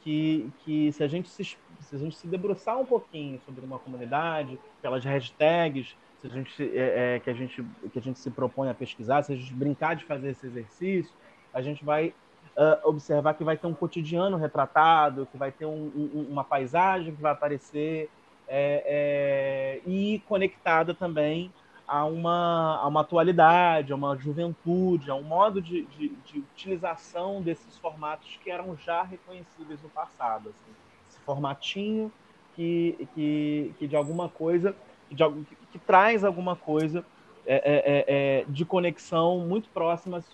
que, 0.00 0.50
que 0.64 0.90
se, 0.92 1.02
a 1.02 1.08
gente 1.08 1.28
se, 1.28 1.44
se 1.44 1.94
a 1.94 1.98
gente 1.98 2.16
se 2.16 2.26
debruçar 2.26 2.78
um 2.78 2.84
pouquinho 2.84 3.40
sobre 3.44 3.64
uma 3.64 3.78
comunidade, 3.78 4.58
pelas 4.82 5.04
hashtags, 5.04 5.94
se 6.20 6.26
a 6.26 6.30
gente, 6.30 6.62
é, 6.76 7.16
é, 7.16 7.20
que, 7.20 7.30
a 7.30 7.34
gente, 7.34 7.64
que 7.92 7.98
a 7.98 8.02
gente 8.02 8.18
se 8.18 8.30
propõe 8.30 8.68
a 8.68 8.74
pesquisar, 8.74 9.22
se 9.22 9.32
a 9.32 9.36
gente 9.36 9.52
brincar 9.54 9.96
de 9.96 10.04
fazer 10.04 10.30
esse 10.30 10.46
exercício, 10.46 11.14
a 11.52 11.62
gente 11.62 11.84
vai 11.84 12.14
uh, 12.56 12.88
observar 12.88 13.34
que 13.34 13.44
vai 13.44 13.56
ter 13.56 13.66
um 13.66 13.74
cotidiano 13.74 14.36
retratado, 14.36 15.26
que 15.30 15.36
vai 15.36 15.50
ter 15.50 15.66
um, 15.66 15.90
um, 15.94 16.26
uma 16.30 16.44
paisagem 16.44 17.14
que 17.14 17.22
vai 17.22 17.32
aparecer 17.32 18.10
é, 18.48 19.80
é 19.86 19.88
e 19.88 20.22
conectada 20.26 20.92
também 20.92 21.52
a 21.90 22.04
uma, 22.04 22.76
a 22.76 22.86
uma 22.86 23.00
atualidade, 23.00 23.92
a 23.92 23.96
uma 23.96 24.16
juventude, 24.16 25.10
a 25.10 25.14
um 25.16 25.24
modo 25.24 25.60
de, 25.60 25.82
de, 25.86 26.10
de 26.24 26.38
utilização 26.38 27.42
desses 27.42 27.76
formatos 27.78 28.38
que 28.44 28.48
eram 28.48 28.76
já 28.76 29.02
reconhecíveis 29.02 29.82
no 29.82 29.88
passado. 29.88 30.50
Assim. 30.50 30.72
Esse 31.08 31.18
formatinho 31.22 32.12
que, 32.54 33.08
que, 33.12 33.74
que 33.76 33.88
de 33.88 33.96
alguma 33.96 34.28
coisa, 34.28 34.72
de, 35.10 35.24
que, 35.46 35.56
que 35.72 35.78
traz 35.80 36.22
alguma 36.22 36.54
coisa 36.54 37.04
é, 37.44 37.56
é, 37.56 37.74
é, 37.74 38.04
é, 38.06 38.44
de 38.46 38.64
conexão 38.64 39.40
muito 39.40 39.68
próximas 39.70 40.24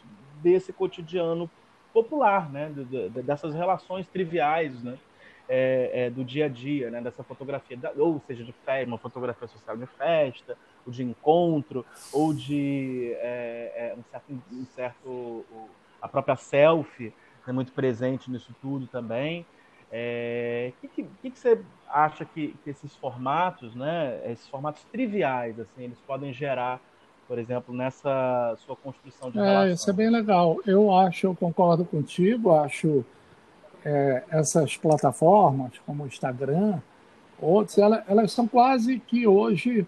desse 0.42 0.74
cotidiano 0.74 1.50
popular, 1.90 2.52
né? 2.52 2.70
De, 2.74 2.84
de, 2.84 3.22
dessas 3.22 3.54
relações 3.54 4.06
triviais, 4.06 4.82
né? 4.82 4.98
É, 5.48 5.90
é, 5.94 6.10
do 6.10 6.22
dia 6.22 6.44
a 6.44 6.48
dia, 6.50 6.90
né? 6.90 7.00
Dessa 7.00 7.22
fotografia, 7.22 7.78
ou 7.96 8.20
seja, 8.26 8.44
de 8.44 8.52
festa, 8.52 8.86
uma 8.86 8.98
fotografia 8.98 9.48
social 9.48 9.74
de 9.74 9.86
festa, 9.86 10.58
ou 10.86 10.92
de 10.92 11.02
encontro, 11.02 11.84
ou 12.12 12.32
de 12.32 13.12
é, 13.16 13.92
é, 13.92 13.94
um 13.98 14.02
certo, 14.10 14.42
um 14.52 14.66
certo 14.74 15.44
a 16.00 16.08
própria 16.08 16.36
selfie 16.36 17.12
é 17.46 17.52
muito 17.52 17.72
presente 17.72 18.30
nisso 18.30 18.54
tudo 18.60 18.86
também. 18.86 19.42
O 19.42 19.44
é, 19.92 20.72
que, 20.80 20.88
que, 20.88 21.30
que, 21.30 21.38
você 21.38 21.60
acha 21.88 22.24
que, 22.24 22.54
que, 22.64 22.70
esses 22.70 22.94
formatos, 22.96 23.74
né, 23.74 24.20
esses 24.26 24.46
formatos 24.48 24.82
triviais, 24.90 25.58
assim, 25.60 25.84
eles 25.84 25.98
podem 26.06 26.32
gerar, 26.32 26.80
por 27.28 27.38
exemplo, 27.38 27.74
nessa 27.74 28.56
sua 28.66 28.74
construção 28.74 29.30
de 29.30 29.38
é, 29.38 29.42
relação? 29.42 29.72
Isso 29.72 29.90
é 29.90 29.92
bem 29.92 30.10
legal. 30.10 30.58
Eu 30.66 30.92
acho, 30.92 31.28
eu 31.28 31.36
concordo 31.36 31.84
contigo, 31.84 32.52
acho 32.52 33.04
é, 33.84 34.24
essas 34.30 34.76
plataformas 34.76 35.78
como 35.86 36.02
o 36.02 36.06
Instagram, 36.08 36.80
outros, 37.40 37.78
elas, 37.78 38.02
elas 38.08 38.32
são 38.32 38.48
quase 38.48 38.98
que 38.98 39.24
hoje 39.26 39.86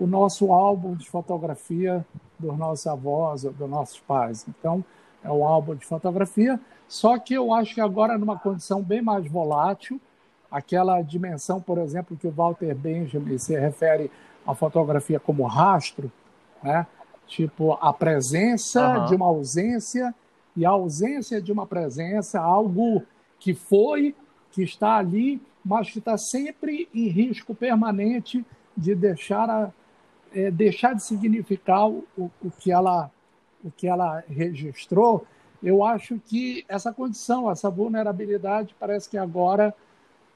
o 0.00 0.06
nosso 0.06 0.52
álbum 0.52 0.94
de 0.94 1.08
fotografia 1.08 2.04
dos 2.38 2.56
nossos 2.56 2.86
avós, 2.86 3.42
dos 3.42 3.68
nossos 3.68 4.00
pais. 4.00 4.46
Então, 4.48 4.84
é 5.22 5.30
um 5.30 5.44
álbum 5.44 5.74
de 5.74 5.84
fotografia, 5.84 6.60
só 6.86 7.18
que 7.18 7.34
eu 7.34 7.52
acho 7.52 7.74
que 7.74 7.80
agora 7.80 8.16
numa 8.16 8.38
condição 8.38 8.82
bem 8.82 9.02
mais 9.02 9.26
volátil, 9.26 10.00
aquela 10.50 11.02
dimensão, 11.02 11.60
por 11.60 11.78
exemplo, 11.78 12.16
que 12.16 12.26
o 12.26 12.30
Walter 12.30 12.74
Benjamin 12.74 13.36
se 13.36 13.58
refere 13.58 14.10
à 14.46 14.54
fotografia 14.54 15.20
como 15.20 15.44
rastro, 15.44 16.10
né? 16.62 16.86
tipo 17.26 17.72
a 17.80 17.92
presença 17.92 19.00
uhum. 19.00 19.04
de 19.06 19.14
uma 19.14 19.26
ausência 19.26 20.14
e 20.56 20.64
a 20.64 20.70
ausência 20.70 21.42
de 21.42 21.52
uma 21.52 21.66
presença, 21.66 22.40
algo 22.40 23.02
que 23.38 23.54
foi, 23.54 24.14
que 24.50 24.62
está 24.62 24.96
ali, 24.96 25.40
mas 25.64 25.90
que 25.90 25.98
está 25.98 26.16
sempre 26.16 26.88
em 26.94 27.08
risco 27.08 27.54
permanente 27.54 28.44
de 28.76 28.94
deixar 28.94 29.50
a, 29.50 29.70
é, 30.34 30.50
deixar 30.50 30.94
de 30.94 31.02
significar 31.02 31.88
o, 31.88 32.04
o, 32.16 32.50
que 32.58 32.70
ela, 32.70 33.10
o 33.64 33.70
que 33.70 33.86
ela 33.86 34.22
registrou, 34.28 35.26
eu 35.62 35.84
acho 35.84 36.20
que 36.26 36.64
essa 36.68 36.92
condição, 36.92 37.50
essa 37.50 37.68
vulnerabilidade, 37.68 38.74
parece 38.78 39.08
que 39.08 39.18
agora, 39.18 39.74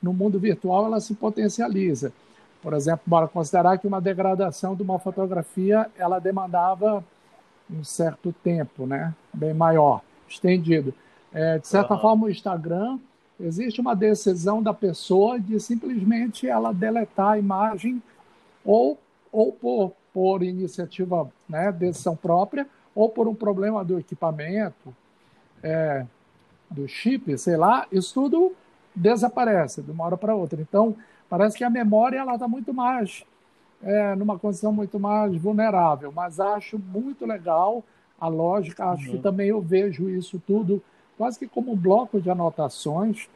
no 0.03 0.13
mundo 0.13 0.39
virtual, 0.39 0.87
ela 0.87 1.01
se 1.01 1.15
potencializa. 1.15 2.13
Por 2.61 2.75
exemplo, 2.75 3.03
bora 3.07 3.29
considerar 3.29 3.79
que 3.79 3.87
uma 3.87 4.01
degradação 4.01 4.75
de 4.75 4.83
uma 4.83 4.99
fotografia 4.99 5.91
ela 5.97 6.19
demandava 6.19 7.05
um 7.71 7.83
certo 7.83 8.33
tempo, 8.43 8.87
né? 8.87 9.15
bem 9.33 9.55
maior, 9.55 10.03
estendido. 10.29 10.95
É, 11.33 11.59
de 11.59 11.67
certa 11.67 11.95
uhum. 11.95 12.01
forma, 12.01 12.27
o 12.27 12.31
Instagram, 12.31 12.99
existe 13.41 13.81
uma 13.81 13.95
decisão 13.95 14.63
da 14.63 14.75
pessoa 14.75 15.41
de 15.41 15.59
simplesmente 15.59 16.47
ela 16.47 16.73
deletar 16.73 17.31
a 17.31 17.39
imagem 17.39 18.03
ou 18.65 18.99
ou 19.33 19.51
por, 19.51 19.93
por 20.13 20.43
iniciativa, 20.43 21.29
né, 21.49 21.73
decisão 21.73 22.15
própria, 22.15 22.67
ou 22.95 23.09
por 23.09 23.27
um 23.27 23.35
problema 23.35 23.85
do 23.85 23.99
equipamento, 23.99 24.95
é, 25.63 26.07
do 26.71 26.87
chip, 26.87 27.37
sei 27.39 27.57
lá, 27.57 27.87
isso 27.91 28.13
tudo 28.15 28.53
desaparece 28.95 29.83
de 29.83 29.91
uma 29.91 30.05
hora 30.05 30.17
para 30.17 30.35
outra. 30.35 30.61
Então, 30.61 30.95
parece 31.29 31.57
que 31.57 31.65
a 31.65 31.71
memória 31.71 32.19
ela 32.19 32.35
está 32.35 32.47
muito 32.47 32.75
mais, 32.75 33.25
é, 33.83 34.15
numa 34.15 34.39
condição 34.39 34.73
muito 34.73 35.01
mais 35.01 35.35
vulnerável, 35.37 36.13
mas 36.13 36.39
acho 36.39 36.79
muito 36.79 37.25
legal 37.25 37.83
a 38.21 38.29
lógica, 38.29 38.85
acho 38.85 39.07
uhum. 39.07 39.17
que 39.17 39.23
também 39.23 39.49
eu 39.49 39.61
vejo 39.61 40.09
isso 40.09 40.41
tudo 40.47 40.83
quase 41.17 41.39
que 41.39 41.47
como 41.47 41.73
um 41.73 41.77
bloco 41.77 42.21
de 42.21 42.31
anotações. 42.31 43.29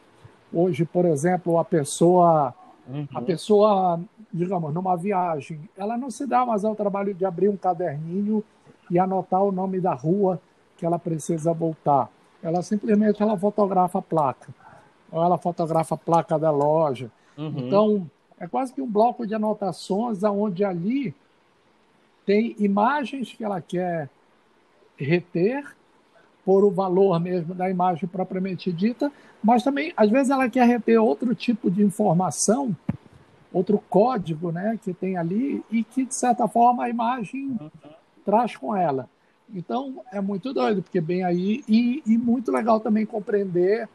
Hoje, 0.52 0.84
por 0.84 1.04
exemplo, 1.04 1.58
a 1.58 1.64
pessoa, 1.64 2.54
uhum. 2.88 3.06
a 3.14 3.20
pessoa 3.20 4.00
digamos, 4.36 4.72
numa 4.72 4.96
viagem, 4.96 5.58
ela 5.76 5.96
não 5.96 6.10
se 6.10 6.26
dá 6.26 6.44
mais 6.44 6.64
ao 6.64 6.76
trabalho 6.76 7.14
de 7.14 7.24
abrir 7.24 7.48
um 7.48 7.56
caderninho 7.56 8.44
e 8.90 8.98
anotar 8.98 9.42
o 9.42 9.50
nome 9.50 9.80
da 9.80 9.94
rua 9.94 10.40
que 10.76 10.84
ela 10.84 10.98
precisa 10.98 11.52
voltar. 11.52 12.10
Ela 12.42 12.62
simplesmente 12.62 13.22
ela 13.22 13.36
fotografa 13.36 13.98
a 13.98 14.02
placa, 14.02 14.54
ou 15.10 15.22
ela 15.22 15.38
fotografa 15.38 15.94
a 15.94 15.98
placa 15.98 16.38
da 16.38 16.50
loja. 16.50 17.10
Uhum. 17.36 17.54
Então, 17.56 18.10
é 18.38 18.46
quase 18.46 18.72
que 18.72 18.82
um 18.82 18.88
bloco 18.88 19.26
de 19.26 19.34
anotações 19.34 20.22
onde 20.22 20.64
ali 20.64 21.14
tem 22.26 22.54
imagens 22.58 23.32
que 23.32 23.42
ela 23.42 23.60
quer 23.60 24.10
reter 24.96 25.64
por 26.44 26.64
o 26.64 26.70
valor 26.70 27.18
mesmo 27.18 27.54
da 27.54 27.70
imagem 27.70 28.08
propriamente 28.08 28.70
dita, 28.70 29.10
mas 29.42 29.62
também, 29.62 29.92
às 29.96 30.10
vezes, 30.10 30.30
ela 30.30 30.48
quer 30.48 30.66
reter 30.66 31.00
outro 31.00 31.34
tipo 31.34 31.70
de 31.70 31.82
informação 31.82 32.76
outro 33.52 33.78
código 33.88 34.50
né, 34.52 34.78
que 34.82 34.92
tem 34.92 35.16
ali 35.16 35.64
e 35.70 35.82
que, 35.82 36.04
de 36.04 36.14
certa 36.14 36.46
forma, 36.48 36.84
a 36.84 36.90
imagem 36.90 37.56
uhum. 37.60 37.70
traz 38.24 38.56
com 38.56 38.76
ela. 38.76 39.08
Então, 39.54 40.02
é 40.12 40.20
muito 40.20 40.52
doido, 40.52 40.82
porque 40.82 41.00
bem 41.00 41.24
aí, 41.24 41.62
e, 41.68 42.02
e 42.04 42.18
muito 42.18 42.50
legal 42.50 42.80
também 42.80 43.06
compreender 43.06 43.88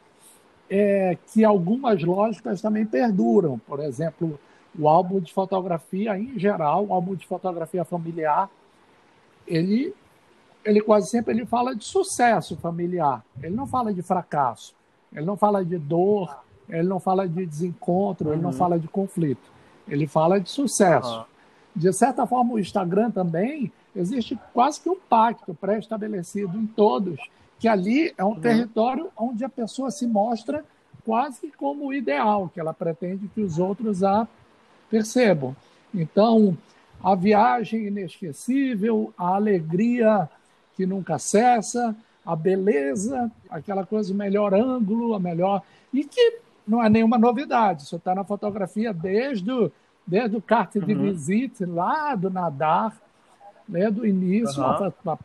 é, 0.70 1.18
que 1.32 1.44
algumas 1.44 2.02
lógicas 2.02 2.60
também 2.62 2.86
perduram. 2.86 3.58
Por 3.58 3.80
exemplo, 3.80 4.38
o 4.78 4.88
álbum 4.88 5.20
de 5.20 5.32
fotografia, 5.32 6.18
em 6.18 6.38
geral, 6.38 6.86
o 6.86 6.94
álbum 6.94 7.14
de 7.14 7.26
fotografia 7.26 7.84
familiar, 7.84 8.48
ele, 9.46 9.94
ele 10.64 10.80
quase 10.80 11.10
sempre 11.10 11.34
ele 11.34 11.44
fala 11.44 11.76
de 11.76 11.84
sucesso 11.84 12.56
familiar. 12.56 13.22
Ele 13.42 13.54
não 13.54 13.66
fala 13.66 13.92
de 13.92 14.00
fracasso. 14.00 14.74
Ele 15.12 15.26
não 15.26 15.36
fala 15.36 15.62
de 15.62 15.76
dor. 15.76 16.42
Ele 16.68 16.88
não 16.88 17.00
fala 17.00 17.28
de 17.28 17.44
desencontro. 17.44 18.28
Uhum. 18.28 18.34
Ele 18.34 18.42
não 18.42 18.50
uhum. 18.50 18.56
fala 18.56 18.78
de 18.78 18.88
conflito. 18.88 19.50
Ele 19.88 20.06
fala 20.06 20.40
de 20.40 20.50
sucesso. 20.50 21.18
Uhum. 21.18 21.24
De 21.74 21.92
certa 21.92 22.26
forma, 22.26 22.54
o 22.54 22.58
Instagram 22.58 23.10
também 23.10 23.72
existe 23.94 24.38
quase 24.52 24.80
que 24.80 24.88
um 24.88 24.96
pacto 24.96 25.54
pré-estabelecido 25.54 26.58
em 26.58 26.66
todos, 26.66 27.18
que 27.58 27.68
ali 27.68 28.12
é 28.16 28.24
um 28.24 28.28
uhum. 28.28 28.40
território 28.40 29.10
onde 29.16 29.44
a 29.44 29.48
pessoa 29.48 29.90
se 29.90 30.06
mostra 30.06 30.64
quase 31.04 31.50
como 31.56 31.86
o 31.86 31.94
ideal, 31.94 32.50
que 32.52 32.60
ela 32.60 32.72
pretende 32.72 33.28
que 33.28 33.40
os 33.40 33.58
outros 33.58 34.02
a 34.02 34.26
percebam. 34.90 35.56
Então, 35.94 36.56
a 37.02 37.14
viagem 37.14 37.86
inesquecível, 37.86 39.12
a 39.16 39.34
alegria 39.34 40.28
que 40.76 40.86
nunca 40.86 41.18
cessa, 41.18 41.94
a 42.24 42.36
beleza, 42.36 43.30
aquela 43.50 43.84
coisa, 43.84 44.12
o 44.12 44.16
melhor 44.16 44.54
ângulo, 44.54 45.14
a 45.14 45.20
melhor. 45.20 45.62
E 45.92 46.04
que 46.04 46.38
não 46.66 46.82
é 46.82 46.88
nenhuma 46.88 47.18
novidade, 47.18 47.82
isso 47.82 47.96
está 47.96 48.14
na 48.14 48.24
fotografia 48.24 48.92
desde 48.92 49.50
o, 49.50 49.70
desde 50.06 50.36
o 50.36 50.42
carte 50.42 50.80
de 50.80 50.94
uhum. 50.94 51.02
visite, 51.02 51.64
lá 51.64 52.14
do 52.14 52.30
nadar, 52.30 52.96
né, 53.68 53.90
do 53.90 54.06
início, 54.06 54.62
uhum. 54.62 54.92
a, 55.06 55.18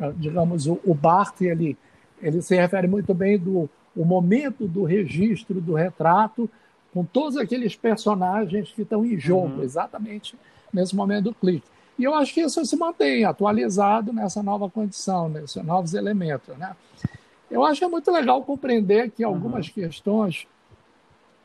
a, 0.00 0.10
digamos, 0.16 0.66
o, 0.66 0.80
o 0.84 0.94
Bart, 0.94 1.40
ele, 1.40 1.76
ele 2.20 2.42
se 2.42 2.54
refere 2.54 2.86
muito 2.86 3.12
bem 3.14 3.38
do 3.38 3.68
o 3.94 4.04
momento 4.04 4.66
do 4.66 4.84
registro 4.84 5.60
do 5.60 5.74
retrato 5.74 6.48
com 6.92 7.04
todos 7.04 7.36
aqueles 7.36 7.76
personagens 7.76 8.70
que 8.70 8.82
estão 8.82 9.04
em 9.04 9.18
jogo, 9.18 9.58
uhum. 9.58 9.62
exatamente 9.62 10.36
nesse 10.72 10.94
momento 10.94 11.24
do 11.24 11.34
clique. 11.34 11.66
E 11.98 12.04
eu 12.04 12.14
acho 12.14 12.32
que 12.32 12.40
isso 12.40 12.64
se 12.64 12.76
mantém 12.76 13.24
atualizado 13.24 14.12
nessa 14.12 14.42
nova 14.42 14.68
condição, 14.68 15.28
nesses 15.28 15.62
novos 15.62 15.94
elementos. 15.94 16.56
Né? 16.56 16.74
Eu 17.52 17.64
acho 17.64 17.80
que 17.80 17.84
é 17.84 17.88
muito 17.88 18.10
legal 18.10 18.42
compreender 18.42 19.10
que 19.10 19.22
algumas 19.22 19.68
uhum. 19.68 19.74
questões 19.74 20.46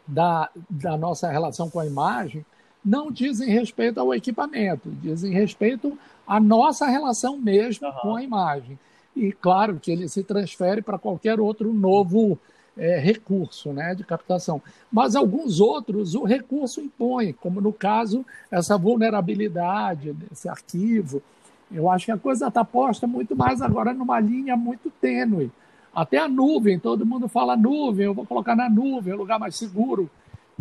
da, 0.08 0.50
da 0.70 0.96
nossa 0.96 1.30
relação 1.30 1.70
com 1.70 1.82
a 1.82 1.86
imagem 1.86 2.46
não 2.84 3.12
dizem 3.12 3.50
respeito 3.50 4.00
ao 4.00 4.14
equipamento, 4.16 4.90
dizem 4.90 5.34
respeito 5.34 6.00
à 6.26 6.40
nossa 6.40 6.88
relação 6.88 7.38
mesmo 7.38 7.88
uhum. 7.88 7.94
com 8.02 8.16
a 8.16 8.24
imagem. 8.24 8.80
E 9.14 9.34
claro 9.34 9.80
que 9.82 9.92
ele 9.92 10.08
se 10.08 10.24
transfere 10.24 10.82
para 10.82 10.98
qualquer 10.98 11.42
outro 11.42 11.74
novo 11.74 12.40
é, 12.78 12.98
recurso 12.98 13.74
né, 13.74 13.94
de 13.94 14.06
captação. 14.06 14.62
Mas 14.90 15.14
alguns 15.14 15.60
outros 15.60 16.16
o 16.16 16.24
recurso 16.24 16.80
impõe, 16.80 17.34
como 17.34 17.60
no 17.60 17.74
caso 17.74 18.26
essa 18.50 18.78
vulnerabilidade 18.78 20.14
desse 20.14 20.48
arquivo. 20.48 21.22
Eu 21.70 21.90
acho 21.90 22.06
que 22.06 22.12
a 22.14 22.18
coisa 22.18 22.48
está 22.48 22.64
posta 22.64 23.06
muito 23.06 23.36
mais 23.36 23.62
agora 23.62 23.94
numa 23.94 24.22
linha 24.22 24.56
muito 24.56 24.90
tênue. 24.90 25.52
Até 25.98 26.20
a 26.20 26.28
nuvem, 26.28 26.78
todo 26.78 27.08
mundo 27.08 27.28
fala 27.28 27.58
nuvem, 27.58 28.06
eu 28.06 28.14
vou 28.14 28.24
colocar 28.24 28.56
na 28.56 28.70
nuvem, 28.70 29.12
é 29.12 29.16
o 29.16 29.18
lugar 29.18 29.40
mais 29.40 29.56
seguro. 29.56 30.08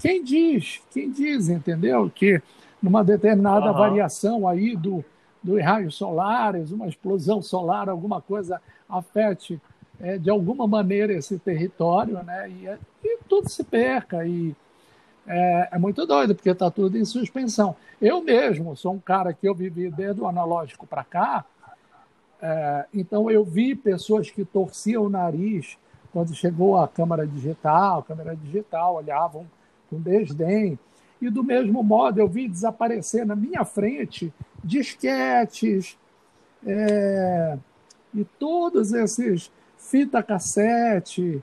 Quem 0.00 0.24
diz? 0.24 0.80
Quem 0.90 1.10
diz, 1.10 1.50
entendeu? 1.50 2.10
Que 2.14 2.40
numa 2.82 3.04
determinada 3.04 3.66
uhum. 3.66 3.76
variação 3.76 4.48
aí 4.48 4.74
do, 4.74 5.04
dos 5.42 5.62
raios 5.62 5.94
solares, 5.94 6.70
uma 6.72 6.86
explosão 6.86 7.42
solar, 7.42 7.86
alguma 7.90 8.18
coisa 8.18 8.62
afete 8.88 9.60
é, 10.00 10.16
de 10.16 10.30
alguma 10.30 10.66
maneira 10.66 11.12
esse 11.12 11.38
território, 11.38 12.22
né? 12.22 12.50
E, 12.50 12.66
é, 12.66 12.78
e 13.04 13.18
tudo 13.28 13.50
se 13.50 13.62
perca 13.62 14.26
e 14.26 14.56
é, 15.26 15.68
é 15.72 15.78
muito 15.78 16.06
doido 16.06 16.34
porque 16.34 16.48
está 16.48 16.70
tudo 16.70 16.96
em 16.96 17.04
suspensão. 17.04 17.76
Eu 18.00 18.22
mesmo 18.22 18.74
sou 18.74 18.94
um 18.94 18.98
cara 18.98 19.34
que 19.34 19.46
eu 19.46 19.54
vivi 19.54 19.90
desde 19.90 20.18
o 20.18 20.26
analógico 20.26 20.86
para 20.86 21.04
cá, 21.04 21.44
é, 22.40 22.86
então 22.92 23.30
eu 23.30 23.44
vi 23.44 23.74
pessoas 23.74 24.30
que 24.30 24.44
torciam 24.44 25.04
o 25.04 25.10
nariz 25.10 25.78
quando 26.12 26.34
chegou 26.34 26.78
a 26.78 26.88
câmera 26.88 27.26
digital, 27.26 28.02
câmera 28.02 28.34
digital, 28.36 28.96
olhavam 28.96 29.46
com 29.90 30.00
desdém. 30.00 30.78
E 31.20 31.30
do 31.30 31.42
mesmo 31.42 31.82
modo 31.82 32.20
eu 32.20 32.28
vi 32.28 32.48
desaparecer 32.48 33.26
na 33.26 33.34
minha 33.34 33.64
frente 33.64 34.32
disquetes 34.62 35.98
é, 36.66 37.58
e 38.14 38.24
todos 38.24 38.92
esses 38.92 39.50
fita 39.78 40.22
cassete, 40.22 41.42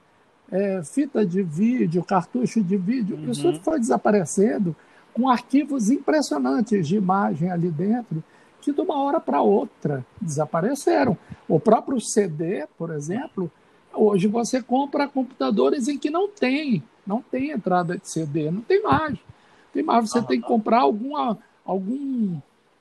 é, 0.52 0.84
fita 0.84 1.26
de 1.26 1.42
vídeo, 1.42 2.04
cartucho 2.04 2.62
de 2.64 2.78
vídeo, 2.78 3.16
uhum. 3.16 3.32
isso 3.32 3.42
tudo 3.42 3.60
foi 3.62 3.80
desaparecendo 3.80 4.76
com 5.14 5.30
arquivos 5.30 5.90
impressionantes 5.90 6.88
de 6.88 6.98
imagem 6.98 7.52
ali 7.52 7.70
dentro 7.70 8.24
que 8.64 8.72
de 8.72 8.82
uma 8.82 9.04
hora 9.04 9.20
para 9.20 9.42
outra 9.42 10.06
desapareceram. 10.22 11.18
O 11.48 11.60
próprio 11.60 12.00
CD, 12.00 12.66
por 12.78 12.92
exemplo, 12.92 13.52
hoje 13.94 14.28
você 14.28 14.62
compra 14.62 15.08
computadores 15.08 15.88
em 15.88 15.98
que 15.98 16.10
não 16.10 16.30
tem, 16.30 16.82
não 17.06 17.22
tem 17.22 17.52
entrada 17.52 17.98
de 17.98 18.08
CD, 18.08 18.50
não 18.50 18.62
tem 18.62 18.82
mais. 18.82 19.20
Tem 19.74 19.84
mais, 19.84 20.10
você 20.10 20.22
tem 20.22 20.40
que 20.40 20.48
comprar 20.48 20.82
alguma, 20.82 21.38
algum, 21.66 22.38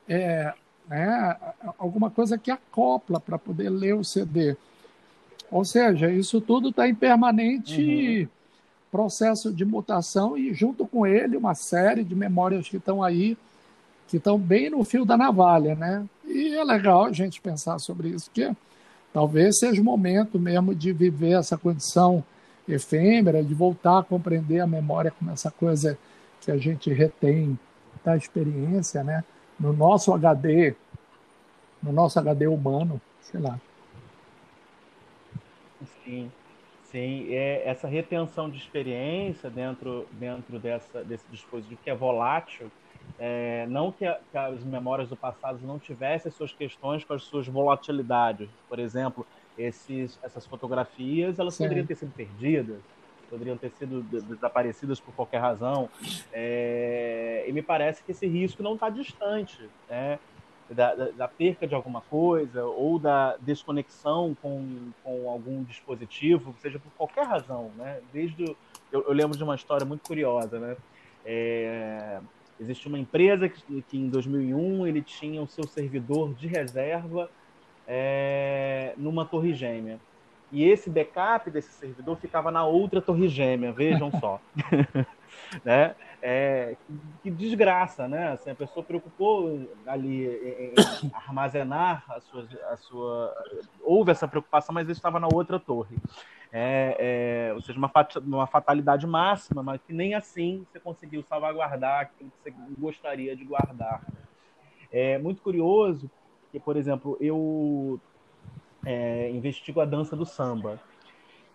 é, 0.07 0.53
né, 0.87 1.37
alguma 1.77 2.09
coisa 2.09 2.37
que 2.37 2.51
acopla 2.51 3.19
para 3.19 3.37
poder 3.37 3.69
ler 3.69 3.95
o 3.95 4.03
CD. 4.03 4.55
Ou 5.51 5.65
seja, 5.65 6.11
isso 6.11 6.39
tudo 6.39 6.69
está 6.69 6.87
em 6.87 6.95
permanente 6.95 8.21
uhum. 8.21 8.27
processo 8.91 9.51
de 9.51 9.65
mutação 9.65 10.37
e, 10.37 10.53
junto 10.53 10.87
com 10.87 11.05
ele, 11.05 11.35
uma 11.35 11.55
série 11.55 12.03
de 12.03 12.15
memórias 12.15 12.69
que 12.69 12.77
estão 12.77 13.03
aí, 13.03 13.37
que 14.07 14.17
estão 14.17 14.37
bem 14.37 14.69
no 14.69 14.83
fio 14.83 15.05
da 15.05 15.17
navalha, 15.17 15.75
né? 15.75 16.05
E 16.25 16.55
é 16.55 16.63
legal 16.63 17.05
a 17.05 17.11
gente 17.11 17.41
pensar 17.41 17.79
sobre 17.79 18.09
isso, 18.09 18.29
que 18.31 18.51
talvez 19.11 19.59
seja 19.59 19.81
o 19.81 19.85
momento 19.85 20.39
mesmo 20.39 20.73
de 20.73 20.91
viver 20.91 21.33
essa 21.33 21.57
condição 21.57 22.23
efêmera, 22.67 23.43
de 23.43 23.53
voltar 23.53 23.99
a 23.99 24.03
compreender 24.03 24.59
a 24.59 24.67
memória 24.67 25.11
como 25.11 25.31
essa 25.31 25.51
coisa 25.51 25.97
que 26.41 26.51
a 26.51 26.57
gente 26.57 26.91
retém 26.91 27.57
da 28.03 28.17
experiência, 28.17 29.03
né? 29.03 29.23
No 29.59 29.71
nosso 29.73 30.13
HD, 30.13 30.75
no 31.81 31.91
nosso 31.91 32.19
HD 32.19 32.47
humano, 32.47 32.99
sei 33.21 33.39
lá. 33.39 33.59
Sim, 36.03 36.31
sim. 36.91 37.27
É, 37.33 37.63
essa 37.65 37.87
retenção 37.87 38.49
de 38.49 38.57
experiência 38.57 39.49
dentro, 39.49 40.07
dentro 40.11 40.59
dessa, 40.59 41.03
desse 41.03 41.25
dispositivo 41.29 41.79
que 41.83 41.89
é 41.89 41.95
volátil, 41.95 42.71
é, 43.19 43.65
não 43.67 43.91
que, 43.91 44.05
a, 44.05 44.19
que, 44.31 44.37
as 44.37 44.63
memórias 44.63 45.09
do 45.09 45.15
passado 45.15 45.59
não 45.63 45.79
tivessem 45.79 46.29
as 46.29 46.35
suas 46.35 46.51
questões 46.51 47.03
com 47.03 47.13
as 47.13 47.23
suas 47.23 47.47
volatilidades. 47.47 48.49
Por 48.67 48.79
exemplo, 48.79 49.25
esses, 49.57 50.19
essas 50.23 50.45
fotografias 50.45 51.39
elas 51.39 51.55
sim. 51.55 51.63
poderiam 51.63 51.85
ter 51.85 51.95
sido 51.95 52.11
perdidas, 52.11 52.79
poderiam 53.29 53.57
ter 53.57 53.71
sido 53.71 54.01
desaparecidas 54.03 54.99
por 54.99 55.13
qualquer 55.13 55.39
razão. 55.39 55.89
É, 56.31 57.45
e 57.47 57.51
me 57.51 57.61
parece 57.61 58.03
que 58.03 58.11
esse 58.11 58.27
risco 58.27 58.63
não 58.63 58.73
está 58.73 58.89
distante. 58.89 59.69
Né? 59.89 60.19
da, 60.69 60.95
da, 60.95 61.05
da, 61.11 61.27
perca 61.27 61.67
de 61.67 61.75
alguma 61.75 62.01
coisa 62.01 62.65
ou 62.65 62.97
da 62.97 63.37
desconexão 63.37 64.35
com, 64.41 64.91
com 65.03 65.29
algum 65.29 65.63
dispositivo, 65.63 66.55
seja 66.61 66.79
por 66.79 66.91
qualquer 66.93 67.25
razão, 67.25 67.71
né? 67.77 67.99
Desde 68.11 68.55
eu, 68.91 69.03
eu, 69.03 69.13
lembro 69.13 69.37
de 69.37 69.43
uma 69.43 69.55
história 69.55 69.85
muito 69.85 70.01
curiosa, 70.01 70.59
né? 70.59 70.77
É, 71.25 72.19
existe 72.59 72.87
uma 72.87 72.99
empresa 72.99 73.49
que, 73.49 73.81
que, 73.83 73.97
em 73.97 74.09
2001 74.09 74.87
ele 74.87 75.01
tinha 75.01 75.41
o 75.41 75.47
seu 75.47 75.65
servidor 75.67 76.33
de 76.33 76.47
reserva 76.47 77.29
é, 77.87 78.93
numa 78.97 79.25
torre 79.25 79.53
gêmea. 79.53 79.99
E 80.51 80.63
esse 80.63 80.89
backup 80.89 81.49
desse 81.49 81.71
servidor 81.71 82.17
ficava 82.17 82.51
na 82.51 82.65
outra 82.65 83.01
torre 83.01 83.27
gêmea, 83.27 83.71
vejam 83.71 84.11
só. 84.19 84.39
né? 85.63 85.95
É, 86.21 86.77
que, 87.21 87.29
desgraça, 87.29 88.07
né? 88.07 88.31
Assim, 88.31 88.49
a 88.49 88.55
pessoa 88.55 88.83
preocupou 88.83 89.67
ali 89.85 90.25
em, 90.25 90.73
armazenar 91.13 92.05
a 92.09 92.21
sua, 92.21 92.47
a 92.69 92.77
sua. 92.77 93.35
Houve 93.81 94.11
essa 94.11 94.27
preocupação, 94.27 94.73
mas 94.73 94.85
ele 94.85 94.93
estava 94.93 95.19
na 95.19 95.27
outra 95.27 95.59
torre. 95.59 95.97
É, 96.51 97.49
é, 97.49 97.53
ou 97.53 97.61
seja, 97.61 97.77
uma, 97.77 97.89
fat, 97.89 98.15
uma 98.17 98.47
fatalidade 98.47 99.07
máxima, 99.07 99.63
mas 99.63 99.81
que 99.81 99.91
nem 99.91 100.13
assim 100.13 100.65
você 100.71 100.79
conseguiu 100.79 101.23
salvaguardar 101.23 102.01
aquilo 102.01 102.31
que 102.31 102.51
você 102.51 102.55
gostaria 102.77 103.35
de 103.35 103.43
guardar. 103.43 104.01
É 104.91 105.17
muito 105.17 105.41
curioso 105.41 106.09
que, 106.51 106.59
por 106.59 106.77
exemplo, 106.77 107.17
eu 107.19 107.99
é, 108.85 109.31
investigo 109.31 109.81
a 109.81 109.85
dança 109.85 110.15
do 110.15 110.25
samba. 110.25 110.79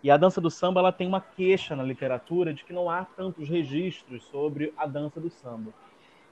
E 0.02 0.10
a 0.10 0.16
dança 0.16 0.40
do 0.40 0.50
samba 0.50 0.80
ela 0.80 0.92
tem 0.92 1.08
uma 1.08 1.20
queixa 1.20 1.74
na 1.74 1.82
literatura 1.82 2.54
de 2.54 2.64
que 2.64 2.72
não 2.72 2.88
há 2.88 3.04
tantos 3.04 3.48
registros 3.48 4.24
sobre 4.24 4.72
a 4.76 4.86
dança 4.86 5.20
do 5.20 5.28
samba. 5.28 5.72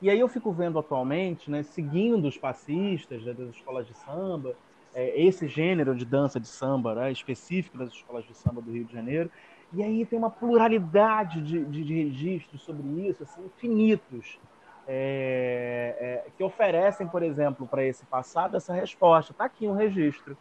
E 0.00 0.10
aí 0.10 0.20
eu 0.20 0.28
fico 0.28 0.52
vendo 0.52 0.78
atualmente, 0.78 1.50
né, 1.50 1.62
seguindo 1.62 2.28
os 2.28 2.36
passistas 2.36 3.22
né, 3.24 3.32
das 3.32 3.48
escolas 3.48 3.86
de 3.86 3.94
samba, 3.94 4.54
é, 4.94 5.20
esse 5.20 5.48
gênero 5.48 5.94
de 5.94 6.04
dança 6.04 6.38
de 6.38 6.46
samba 6.46 6.94
né, 6.94 7.12
específico 7.12 7.76
das 7.78 7.90
escolas 7.90 8.24
de 8.24 8.34
samba 8.34 8.60
do 8.60 8.70
Rio 8.70 8.84
de 8.84 8.92
Janeiro, 8.92 9.30
E 9.72 9.82
aí 9.82 10.06
tem 10.06 10.18
uma 10.18 10.30
pluralidade 10.30 11.42
de, 11.42 11.64
de, 11.64 11.84
de 11.84 11.94
registros 12.04 12.62
sobre 12.62 12.86
isso, 13.08 13.22
assim, 13.24 13.44
infinitos, 13.44 14.38
é, 14.86 16.22
é, 16.26 16.30
que 16.36 16.44
oferecem, 16.44 17.08
por 17.08 17.22
exemplo, 17.22 17.66
para 17.66 17.84
esse 17.84 18.06
passado 18.06 18.56
essa 18.56 18.72
resposta. 18.72 19.32
Está 19.32 19.46
aqui 19.46 19.66
um 19.66 19.72
registro 19.72 20.36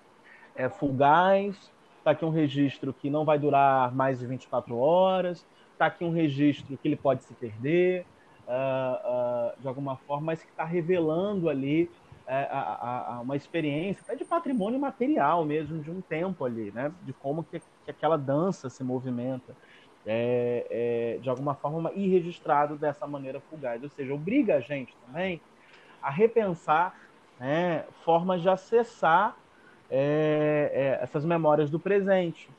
é, 0.56 0.70
fugaz, 0.70 1.72
está 2.06 2.12
aqui 2.12 2.24
um 2.24 2.30
registro 2.30 2.94
que 2.94 3.10
não 3.10 3.26
vai 3.26 3.40
durar 3.40 3.92
mais 3.92 4.20
de 4.20 4.28
24 4.28 4.78
horas, 4.78 5.44
está 5.74 5.88
aqui 5.88 6.06
um 6.06 6.12
registro 6.12 6.78
que 6.78 6.88
ele 6.88 6.96
pode 6.96 7.24
se 7.24 7.34
perder, 7.34 8.06
uh, 8.48 9.56
uh, 9.58 9.60
de 9.60 9.68
alguma 9.68 9.98
forma, 9.98 10.28
mas 10.28 10.44
que 10.44 10.52
está 10.52 10.64
revelando 10.64 11.50
ali 11.50 11.90
a, 12.28 13.16
a 13.16 13.22
uma 13.22 13.36
experiência 13.36 14.02
até 14.04 14.16
de 14.16 14.26
patrimônio 14.26 14.80
material 14.80 15.44
mesmo, 15.46 15.82
de 15.82 15.92
um 15.92 16.02
tempo 16.02 16.46
ali, 16.46 16.72
né? 16.72 16.92
De 17.04 17.14
como 17.14 17.44
que, 17.44 17.60
que 17.60 17.92
aquela 17.92 18.18
dança 18.18 18.70
se 18.70 18.84
movimenta. 18.84 19.56
É, 20.08 20.68
é, 20.70 21.20
de 21.20 21.28
alguma 21.30 21.56
forma 21.56 21.92
irregistrado 21.96 22.76
dessa 22.78 23.08
maneira 23.08 23.40
fugaz. 23.40 23.82
Ou 23.82 23.90
seja, 23.90 24.14
obriga 24.14 24.58
a 24.58 24.60
gente 24.60 24.96
também 25.06 25.42
a 26.00 26.12
repensar 26.12 26.96
né, 27.40 27.86
formas 28.04 28.44
de 28.44 28.48
acessar 28.48 29.36
é, 29.90 30.72
é 30.74 31.04
essas 31.04 31.26
memórias 31.26 31.70
do 31.70 31.80
presente. 31.80 32.50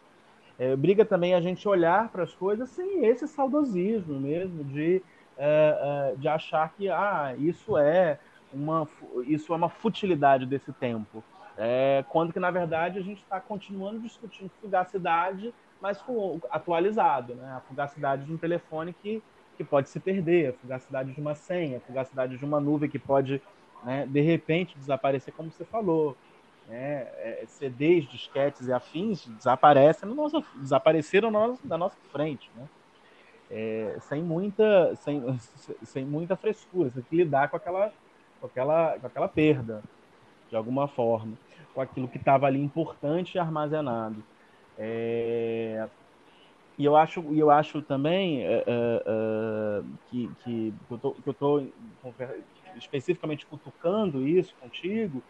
É, 0.58 0.72
obriga 0.72 1.04
também 1.04 1.34
a 1.34 1.40
gente 1.40 1.68
olhar 1.68 2.08
para 2.08 2.22
as 2.22 2.34
coisas 2.34 2.68
sem 2.70 3.04
esse 3.06 3.28
saudosismo 3.28 4.18
mesmo, 4.18 4.64
de, 4.64 5.02
é, 5.36 6.14
de 6.16 6.28
achar 6.28 6.72
que 6.72 6.88
ah, 6.88 7.34
isso 7.38 7.76
é 7.76 8.18
uma, 8.52 8.88
isso 9.26 9.52
é 9.52 9.56
uma 9.56 9.68
futilidade 9.68 10.46
desse 10.46 10.72
tempo. 10.72 11.22
É, 11.58 12.04
quando 12.08 12.32
que, 12.32 12.40
na 12.40 12.50
verdade, 12.50 12.98
a 12.98 13.02
gente 13.02 13.22
está 13.22 13.40
continuando 13.40 14.00
discutindo 14.00 14.50
fugacidade, 14.60 15.54
mas 15.80 16.00
com, 16.00 16.40
atualizado. 16.50 17.34
Né? 17.34 17.50
A 17.56 17.60
fugacidade 17.60 18.24
de 18.24 18.32
um 18.32 18.36
telefone 18.36 18.92
que, 18.92 19.22
que 19.56 19.64
pode 19.64 19.88
se 19.88 19.98
perder, 19.98 20.50
a 20.50 20.52
fugacidade 20.52 21.12
de 21.12 21.20
uma 21.20 21.34
senha, 21.34 21.78
a 21.78 21.80
fugacidade 21.80 22.36
de 22.36 22.44
uma 22.44 22.60
nuvem 22.60 22.90
que 22.90 22.98
pode, 22.98 23.40
né, 23.84 24.06
de 24.06 24.20
repente, 24.20 24.76
desaparecer, 24.76 25.32
como 25.34 25.50
você 25.50 25.64
falou. 25.64 26.16
Né? 26.68 27.08
É, 27.18 27.44
CDs, 27.46 28.08
disquetes 28.08 28.66
e 28.66 28.72
afins 28.72 29.26
desaparecem 29.26 30.08
no 30.08 30.14
nosso, 30.14 30.44
desapareceram 30.56 31.30
no, 31.30 31.58
da 31.62 31.78
nossa 31.78 31.96
frente. 32.10 32.50
Né? 32.56 32.68
É, 33.50 33.96
sem, 34.00 34.22
muita, 34.22 34.94
sem, 34.96 35.22
sem 35.84 36.04
muita 36.04 36.36
frescura. 36.36 36.90
Você 36.90 37.00
tem 37.00 37.04
que 37.10 37.16
lidar 37.16 37.48
com 37.48 37.56
aquela 37.56 37.92
com 38.40 38.46
aquela, 38.46 38.98
com 38.98 39.06
aquela 39.06 39.28
perda, 39.28 39.82
de 40.48 40.56
alguma 40.56 40.86
forma, 40.88 41.34
com 41.74 41.80
aquilo 41.80 42.08
que 42.08 42.18
estava 42.18 42.46
ali 42.46 42.62
importante 42.62 43.34
e 43.34 43.38
armazenado. 43.38 44.22
É... 44.78 45.88
E 46.78 46.84
eu 46.84 46.94
acho, 46.94 47.20
eu 47.34 47.50
acho 47.50 47.80
também 47.80 48.44
é, 48.44 48.52
é, 48.52 48.64
é 48.66 49.82
que, 50.10 50.30
que 50.44 50.74
eu 50.90 51.32
estou 51.32 51.66
especificamente 52.76 53.46
cutucando 53.46 54.28
isso 54.28 54.54
contigo, 54.60 55.22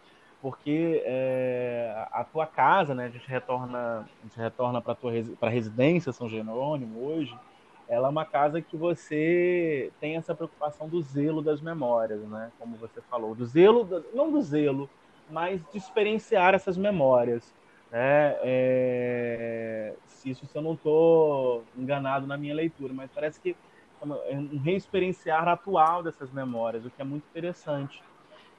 porque 0.47 1.03
é, 1.03 2.07
a 2.09 2.23
tua 2.23 2.47
casa, 2.47 2.95
né, 2.95 3.07
a 3.07 3.09
gente 3.09 3.27
retorna, 3.27 4.07
a 4.21 4.23
gente 4.23 4.39
retorna 4.39 4.81
para 4.81 4.95
a 5.41 5.49
residência 5.49 6.13
São 6.13 6.29
Jerônimo 6.29 7.05
hoje, 7.05 7.37
ela 7.85 8.07
é 8.07 8.09
uma 8.09 8.23
casa 8.23 8.61
que 8.61 8.77
você 8.77 9.91
tem 9.99 10.15
essa 10.15 10.33
preocupação 10.33 10.87
do 10.87 11.01
zelo 11.01 11.41
das 11.41 11.59
memórias, 11.59 12.21
né? 12.21 12.49
Como 12.57 12.77
você 12.77 13.01
falou, 13.09 13.35
do 13.35 13.45
zelo, 13.45 14.05
não 14.13 14.31
do 14.31 14.41
zelo, 14.41 14.89
mas 15.29 15.61
de 15.69 15.77
experienciar 15.77 16.53
essas 16.53 16.77
memórias. 16.77 17.53
Né? 17.91 18.37
É, 18.41 19.95
se 20.05 20.29
isso 20.29 20.45
se 20.45 20.57
eu 20.57 20.61
não 20.61 20.75
estou 20.75 21.65
enganado 21.77 22.25
na 22.25 22.37
minha 22.37 22.55
leitura, 22.55 22.93
mas 22.93 23.11
parece 23.13 23.37
que 23.41 23.53
é 24.01 24.05
um 24.33 24.59
reexperienciar 24.59 25.45
atual 25.45 26.01
dessas 26.01 26.31
memórias, 26.31 26.85
o 26.85 26.89
que 26.89 27.01
é 27.01 27.05
muito 27.05 27.25
interessante. 27.29 28.01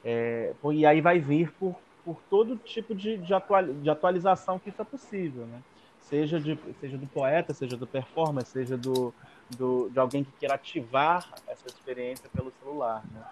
É, 0.04 0.54
e 0.72 0.86
aí 0.86 1.00
vai 1.00 1.18
vir 1.18 1.52
por, 1.52 1.76
por 2.04 2.20
todo 2.30 2.56
tipo 2.56 2.94
de, 2.94 3.16
de, 3.16 3.34
atual, 3.34 3.64
de 3.64 3.90
atualização 3.90 4.58
que 4.58 4.70
isso 4.70 4.80
é 4.80 4.84
possível, 4.84 5.46
né? 5.46 5.60
seja, 6.08 6.40
de, 6.40 6.58
seja 6.80 6.96
do 6.96 7.06
poeta, 7.06 7.52
seja 7.52 7.76
do 7.76 7.86
performer, 7.86 8.44
seja 8.44 8.76
do, 8.76 9.12
do, 9.56 9.90
de 9.90 9.98
alguém 9.98 10.24
que 10.24 10.32
queira 10.32 10.54
ativar 10.54 11.28
essa 11.46 11.66
experiência 11.66 12.28
pelo 12.34 12.50
celular. 12.62 13.02
Né? 13.12 13.22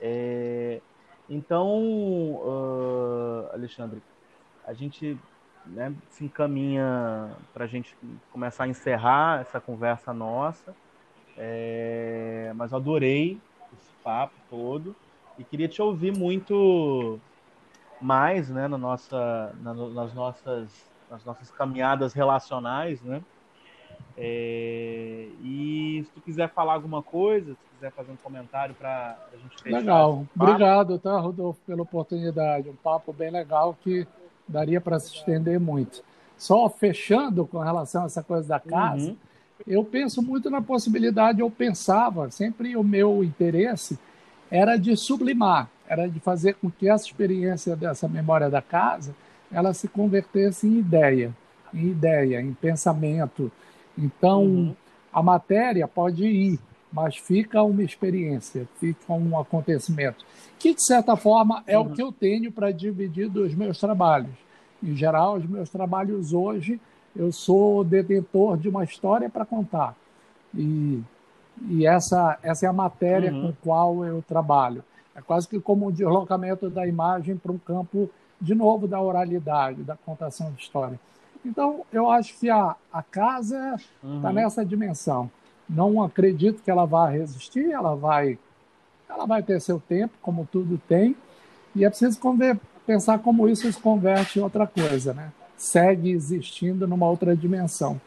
É, 0.00 0.80
então, 1.28 1.68
uh, 1.80 3.48
Alexandre, 3.52 4.02
a 4.66 4.72
gente 4.72 5.18
né, 5.66 5.92
se 6.10 6.24
encaminha 6.24 7.30
para 7.52 7.64
a 7.64 7.68
gente 7.68 7.96
começar 8.30 8.64
a 8.64 8.68
encerrar 8.68 9.40
essa 9.40 9.60
conversa 9.60 10.12
nossa, 10.12 10.74
é, 11.36 12.52
mas 12.54 12.70
eu 12.70 12.78
adorei 12.78 13.40
esse 13.72 13.92
papo 14.04 14.34
todo 14.48 14.94
e 15.38 15.44
queria 15.44 15.68
te 15.68 15.80
ouvir 15.80 16.16
muito 16.16 17.18
mais 18.00 18.48
né, 18.48 18.68
na 18.68 18.78
nossa, 18.78 19.54
na, 19.60 19.74
nas 19.74 20.14
nossas 20.14 20.68
nas 21.10 21.24
nossas 21.24 21.50
caminhadas 21.50 22.12
relacionais, 22.12 23.00
né? 23.02 23.22
É, 24.16 25.28
e 25.42 26.02
se 26.04 26.10
tu 26.12 26.20
quiser 26.20 26.48
falar 26.50 26.74
alguma 26.74 27.02
coisa, 27.02 27.52
se 27.52 27.74
quiser 27.74 27.92
fazer 27.92 28.12
um 28.12 28.16
comentário 28.16 28.74
para 28.74 29.16
a 29.32 29.36
gente 29.36 29.62
fechar. 29.62 29.78
Legal, 29.78 30.26
obrigado, 30.34 30.98
tá, 30.98 31.18
Rodolfo, 31.18 31.60
pela 31.66 31.82
oportunidade. 31.82 32.68
Um 32.68 32.76
papo 32.76 33.12
bem 33.12 33.30
legal 33.30 33.76
que 33.82 34.06
daria 34.46 34.80
para 34.80 34.98
se 34.98 35.14
estender 35.14 35.58
muito. 35.58 36.02
Só 36.36 36.68
fechando 36.68 37.46
com 37.46 37.58
relação 37.58 38.02
a 38.02 38.06
essa 38.06 38.22
coisa 38.22 38.48
da 38.48 38.60
casa, 38.60 39.10
uhum. 39.10 39.16
eu 39.66 39.84
penso 39.84 40.22
muito 40.22 40.50
na 40.50 40.60
possibilidade, 40.60 41.40
eu 41.40 41.50
pensava, 41.50 42.30
sempre 42.30 42.76
o 42.76 42.82
meu 42.82 43.22
interesse 43.22 43.98
era 44.50 44.76
de 44.76 44.96
sublimar, 44.96 45.68
era 45.86 46.08
de 46.08 46.20
fazer 46.20 46.54
com 46.54 46.70
que 46.70 46.88
essa 46.88 47.04
experiência 47.06 47.76
dessa 47.76 48.08
memória 48.08 48.48
da 48.48 48.62
casa 48.62 49.14
ela 49.52 49.72
se 49.72 49.86
convertesse 49.86 50.66
em 50.66 50.78
ideia, 50.78 51.34
em 51.72 51.86
ideia, 51.88 52.40
em 52.40 52.52
pensamento. 52.54 53.50
Então, 53.96 54.42
uhum. 54.42 54.74
a 55.12 55.22
matéria 55.22 55.86
pode 55.86 56.24
ir, 56.24 56.58
mas 56.92 57.16
fica 57.16 57.62
uma 57.62 57.82
experiência, 57.82 58.68
fica 58.80 59.12
um 59.12 59.38
acontecimento, 59.38 60.24
que 60.58 60.74
de 60.74 60.84
certa 60.84 61.16
forma 61.16 61.62
é 61.66 61.78
uhum. 61.78 61.86
o 61.86 61.90
que 61.92 62.02
eu 62.02 62.12
tenho 62.12 62.50
para 62.50 62.72
dividir 62.72 63.28
dos 63.28 63.54
meus 63.54 63.78
trabalhos. 63.78 64.34
Em 64.82 64.94
geral, 64.96 65.36
os 65.36 65.46
meus 65.46 65.70
trabalhos 65.70 66.32
hoje, 66.32 66.80
eu 67.14 67.30
sou 67.32 67.84
detentor 67.84 68.56
de 68.56 68.68
uma 68.68 68.84
história 68.84 69.30
para 69.30 69.44
contar. 69.44 69.96
E, 70.54 71.00
e 71.68 71.86
essa, 71.86 72.38
essa 72.42 72.66
é 72.66 72.68
a 72.68 72.72
matéria 72.72 73.32
uhum. 73.32 73.42
com 73.42 73.48
a 73.48 73.52
qual 73.62 74.04
eu 74.04 74.22
trabalho. 74.26 74.84
É 75.14 75.20
quase 75.20 75.48
que 75.48 75.60
como 75.60 75.88
um 75.88 75.92
deslocamento 75.92 76.68
da 76.68 76.86
imagem 76.86 77.36
para 77.36 77.52
um 77.52 77.58
campo 77.58 78.10
de 78.40 78.54
novo, 78.54 78.88
da 78.88 79.00
oralidade, 79.00 79.82
da 79.82 79.96
contação 79.96 80.50
de 80.52 80.62
história. 80.62 80.98
Então, 81.44 81.84
eu 81.92 82.10
acho 82.10 82.38
que 82.38 82.50
a, 82.50 82.74
a 82.92 83.02
casa 83.02 83.74
está 83.76 84.28
uhum. 84.28 84.32
nessa 84.32 84.64
dimensão. 84.64 85.30
Não 85.68 86.02
acredito 86.02 86.62
que 86.62 86.70
ela 86.70 86.84
vá 86.84 87.08
resistir, 87.08 87.70
ela 87.70 87.94
vai, 87.94 88.38
ela 89.08 89.26
vai 89.26 89.42
ter 89.42 89.60
seu 89.60 89.78
tempo, 89.78 90.14
como 90.20 90.48
tudo 90.50 90.80
tem, 90.88 91.16
e 91.74 91.84
é 91.84 91.88
preciso 91.88 92.18
conver, 92.18 92.58
pensar 92.86 93.18
como 93.18 93.48
isso 93.48 93.70
se 93.70 93.80
converte 93.80 94.38
em 94.38 94.42
outra 94.42 94.66
coisa, 94.66 95.12
né? 95.12 95.32
Segue 95.56 96.10
existindo 96.10 96.86
numa 96.86 97.08
outra 97.08 97.36
dimensão. 97.36 98.00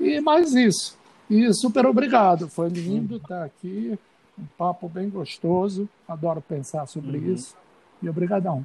E 0.00 0.20
mais 0.20 0.54
isso. 0.54 0.95
E 1.28 1.52
super 1.52 1.86
obrigado. 1.86 2.48
Foi 2.48 2.68
lindo 2.68 3.16
estar 3.16 3.44
aqui. 3.44 3.98
Um 4.38 4.46
papo 4.56 4.88
bem 4.88 5.08
gostoso. 5.08 5.88
Adoro 6.06 6.40
pensar 6.40 6.86
sobre 6.86 7.18
uhum. 7.18 7.34
isso. 7.34 7.56
E 8.02 8.08
obrigadão. 8.08 8.64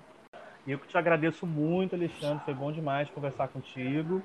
Eu 0.67 0.77
que 0.77 0.87
te 0.87 0.97
agradeço 0.97 1.47
muito, 1.47 1.95
Alexandre. 1.95 2.43
Foi 2.45 2.53
bom 2.53 2.71
demais 2.71 3.09
conversar 3.09 3.47
contigo. 3.47 4.21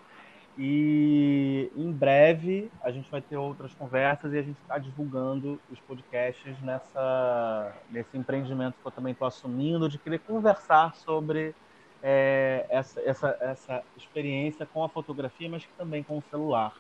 E 0.58 1.70
em 1.76 1.92
breve 1.92 2.70
a 2.82 2.90
gente 2.90 3.10
vai 3.10 3.20
ter 3.20 3.36
outras 3.36 3.74
conversas 3.74 4.32
e 4.32 4.38
a 4.38 4.42
gente 4.42 4.58
está 4.62 4.78
divulgando 4.78 5.60
os 5.70 5.78
podcasts 5.80 6.58
nessa, 6.62 7.74
nesse 7.90 8.16
empreendimento 8.16 8.74
que 8.80 8.86
eu 8.86 8.90
também 8.90 9.12
estou 9.12 9.28
assumindo, 9.28 9.86
de 9.86 9.98
querer 9.98 10.18
conversar 10.20 10.94
sobre 10.94 11.54
é, 12.02 12.64
essa, 12.70 13.00
essa, 13.02 13.36
essa 13.40 13.82
experiência 13.98 14.64
com 14.64 14.82
a 14.82 14.88
fotografia, 14.88 15.48
mas 15.48 15.66
também 15.76 16.02
com 16.02 16.16
o 16.16 16.22
celular. 16.30 16.74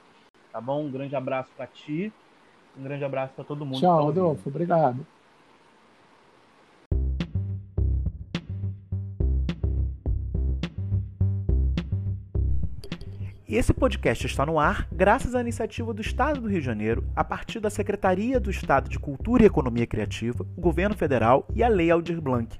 Tá 0.56 0.60
bom? 0.62 0.86
Um 0.86 0.90
grande 0.90 1.14
abraço 1.14 1.50
para 1.54 1.66
ti, 1.66 2.10
um 2.78 2.82
grande 2.82 3.04
abraço 3.04 3.34
para 3.34 3.44
todo 3.44 3.66
mundo. 3.66 3.78
Tchau, 3.78 3.98
tá 3.98 4.04
Rodolfo. 4.04 4.48
Obrigado. 4.48 5.06
E 13.46 13.54
esse 13.54 13.74
podcast 13.74 14.24
está 14.24 14.46
no 14.46 14.58
ar 14.58 14.88
graças 14.90 15.34
à 15.34 15.42
iniciativa 15.42 15.92
do 15.92 16.00
Estado 16.00 16.40
do 16.40 16.48
Rio 16.48 16.60
de 16.60 16.64
Janeiro, 16.64 17.04
a 17.14 17.22
partir 17.22 17.60
da 17.60 17.68
Secretaria 17.68 18.40
do 18.40 18.50
Estado 18.50 18.88
de 18.88 18.98
Cultura 18.98 19.42
e 19.42 19.46
Economia 19.46 19.86
Criativa, 19.86 20.42
o 20.56 20.60
Governo 20.62 20.96
Federal 20.96 21.46
e 21.54 21.62
a 21.62 21.68
Lei 21.68 21.90
Aldir 21.90 22.18
Blanc. 22.18 22.58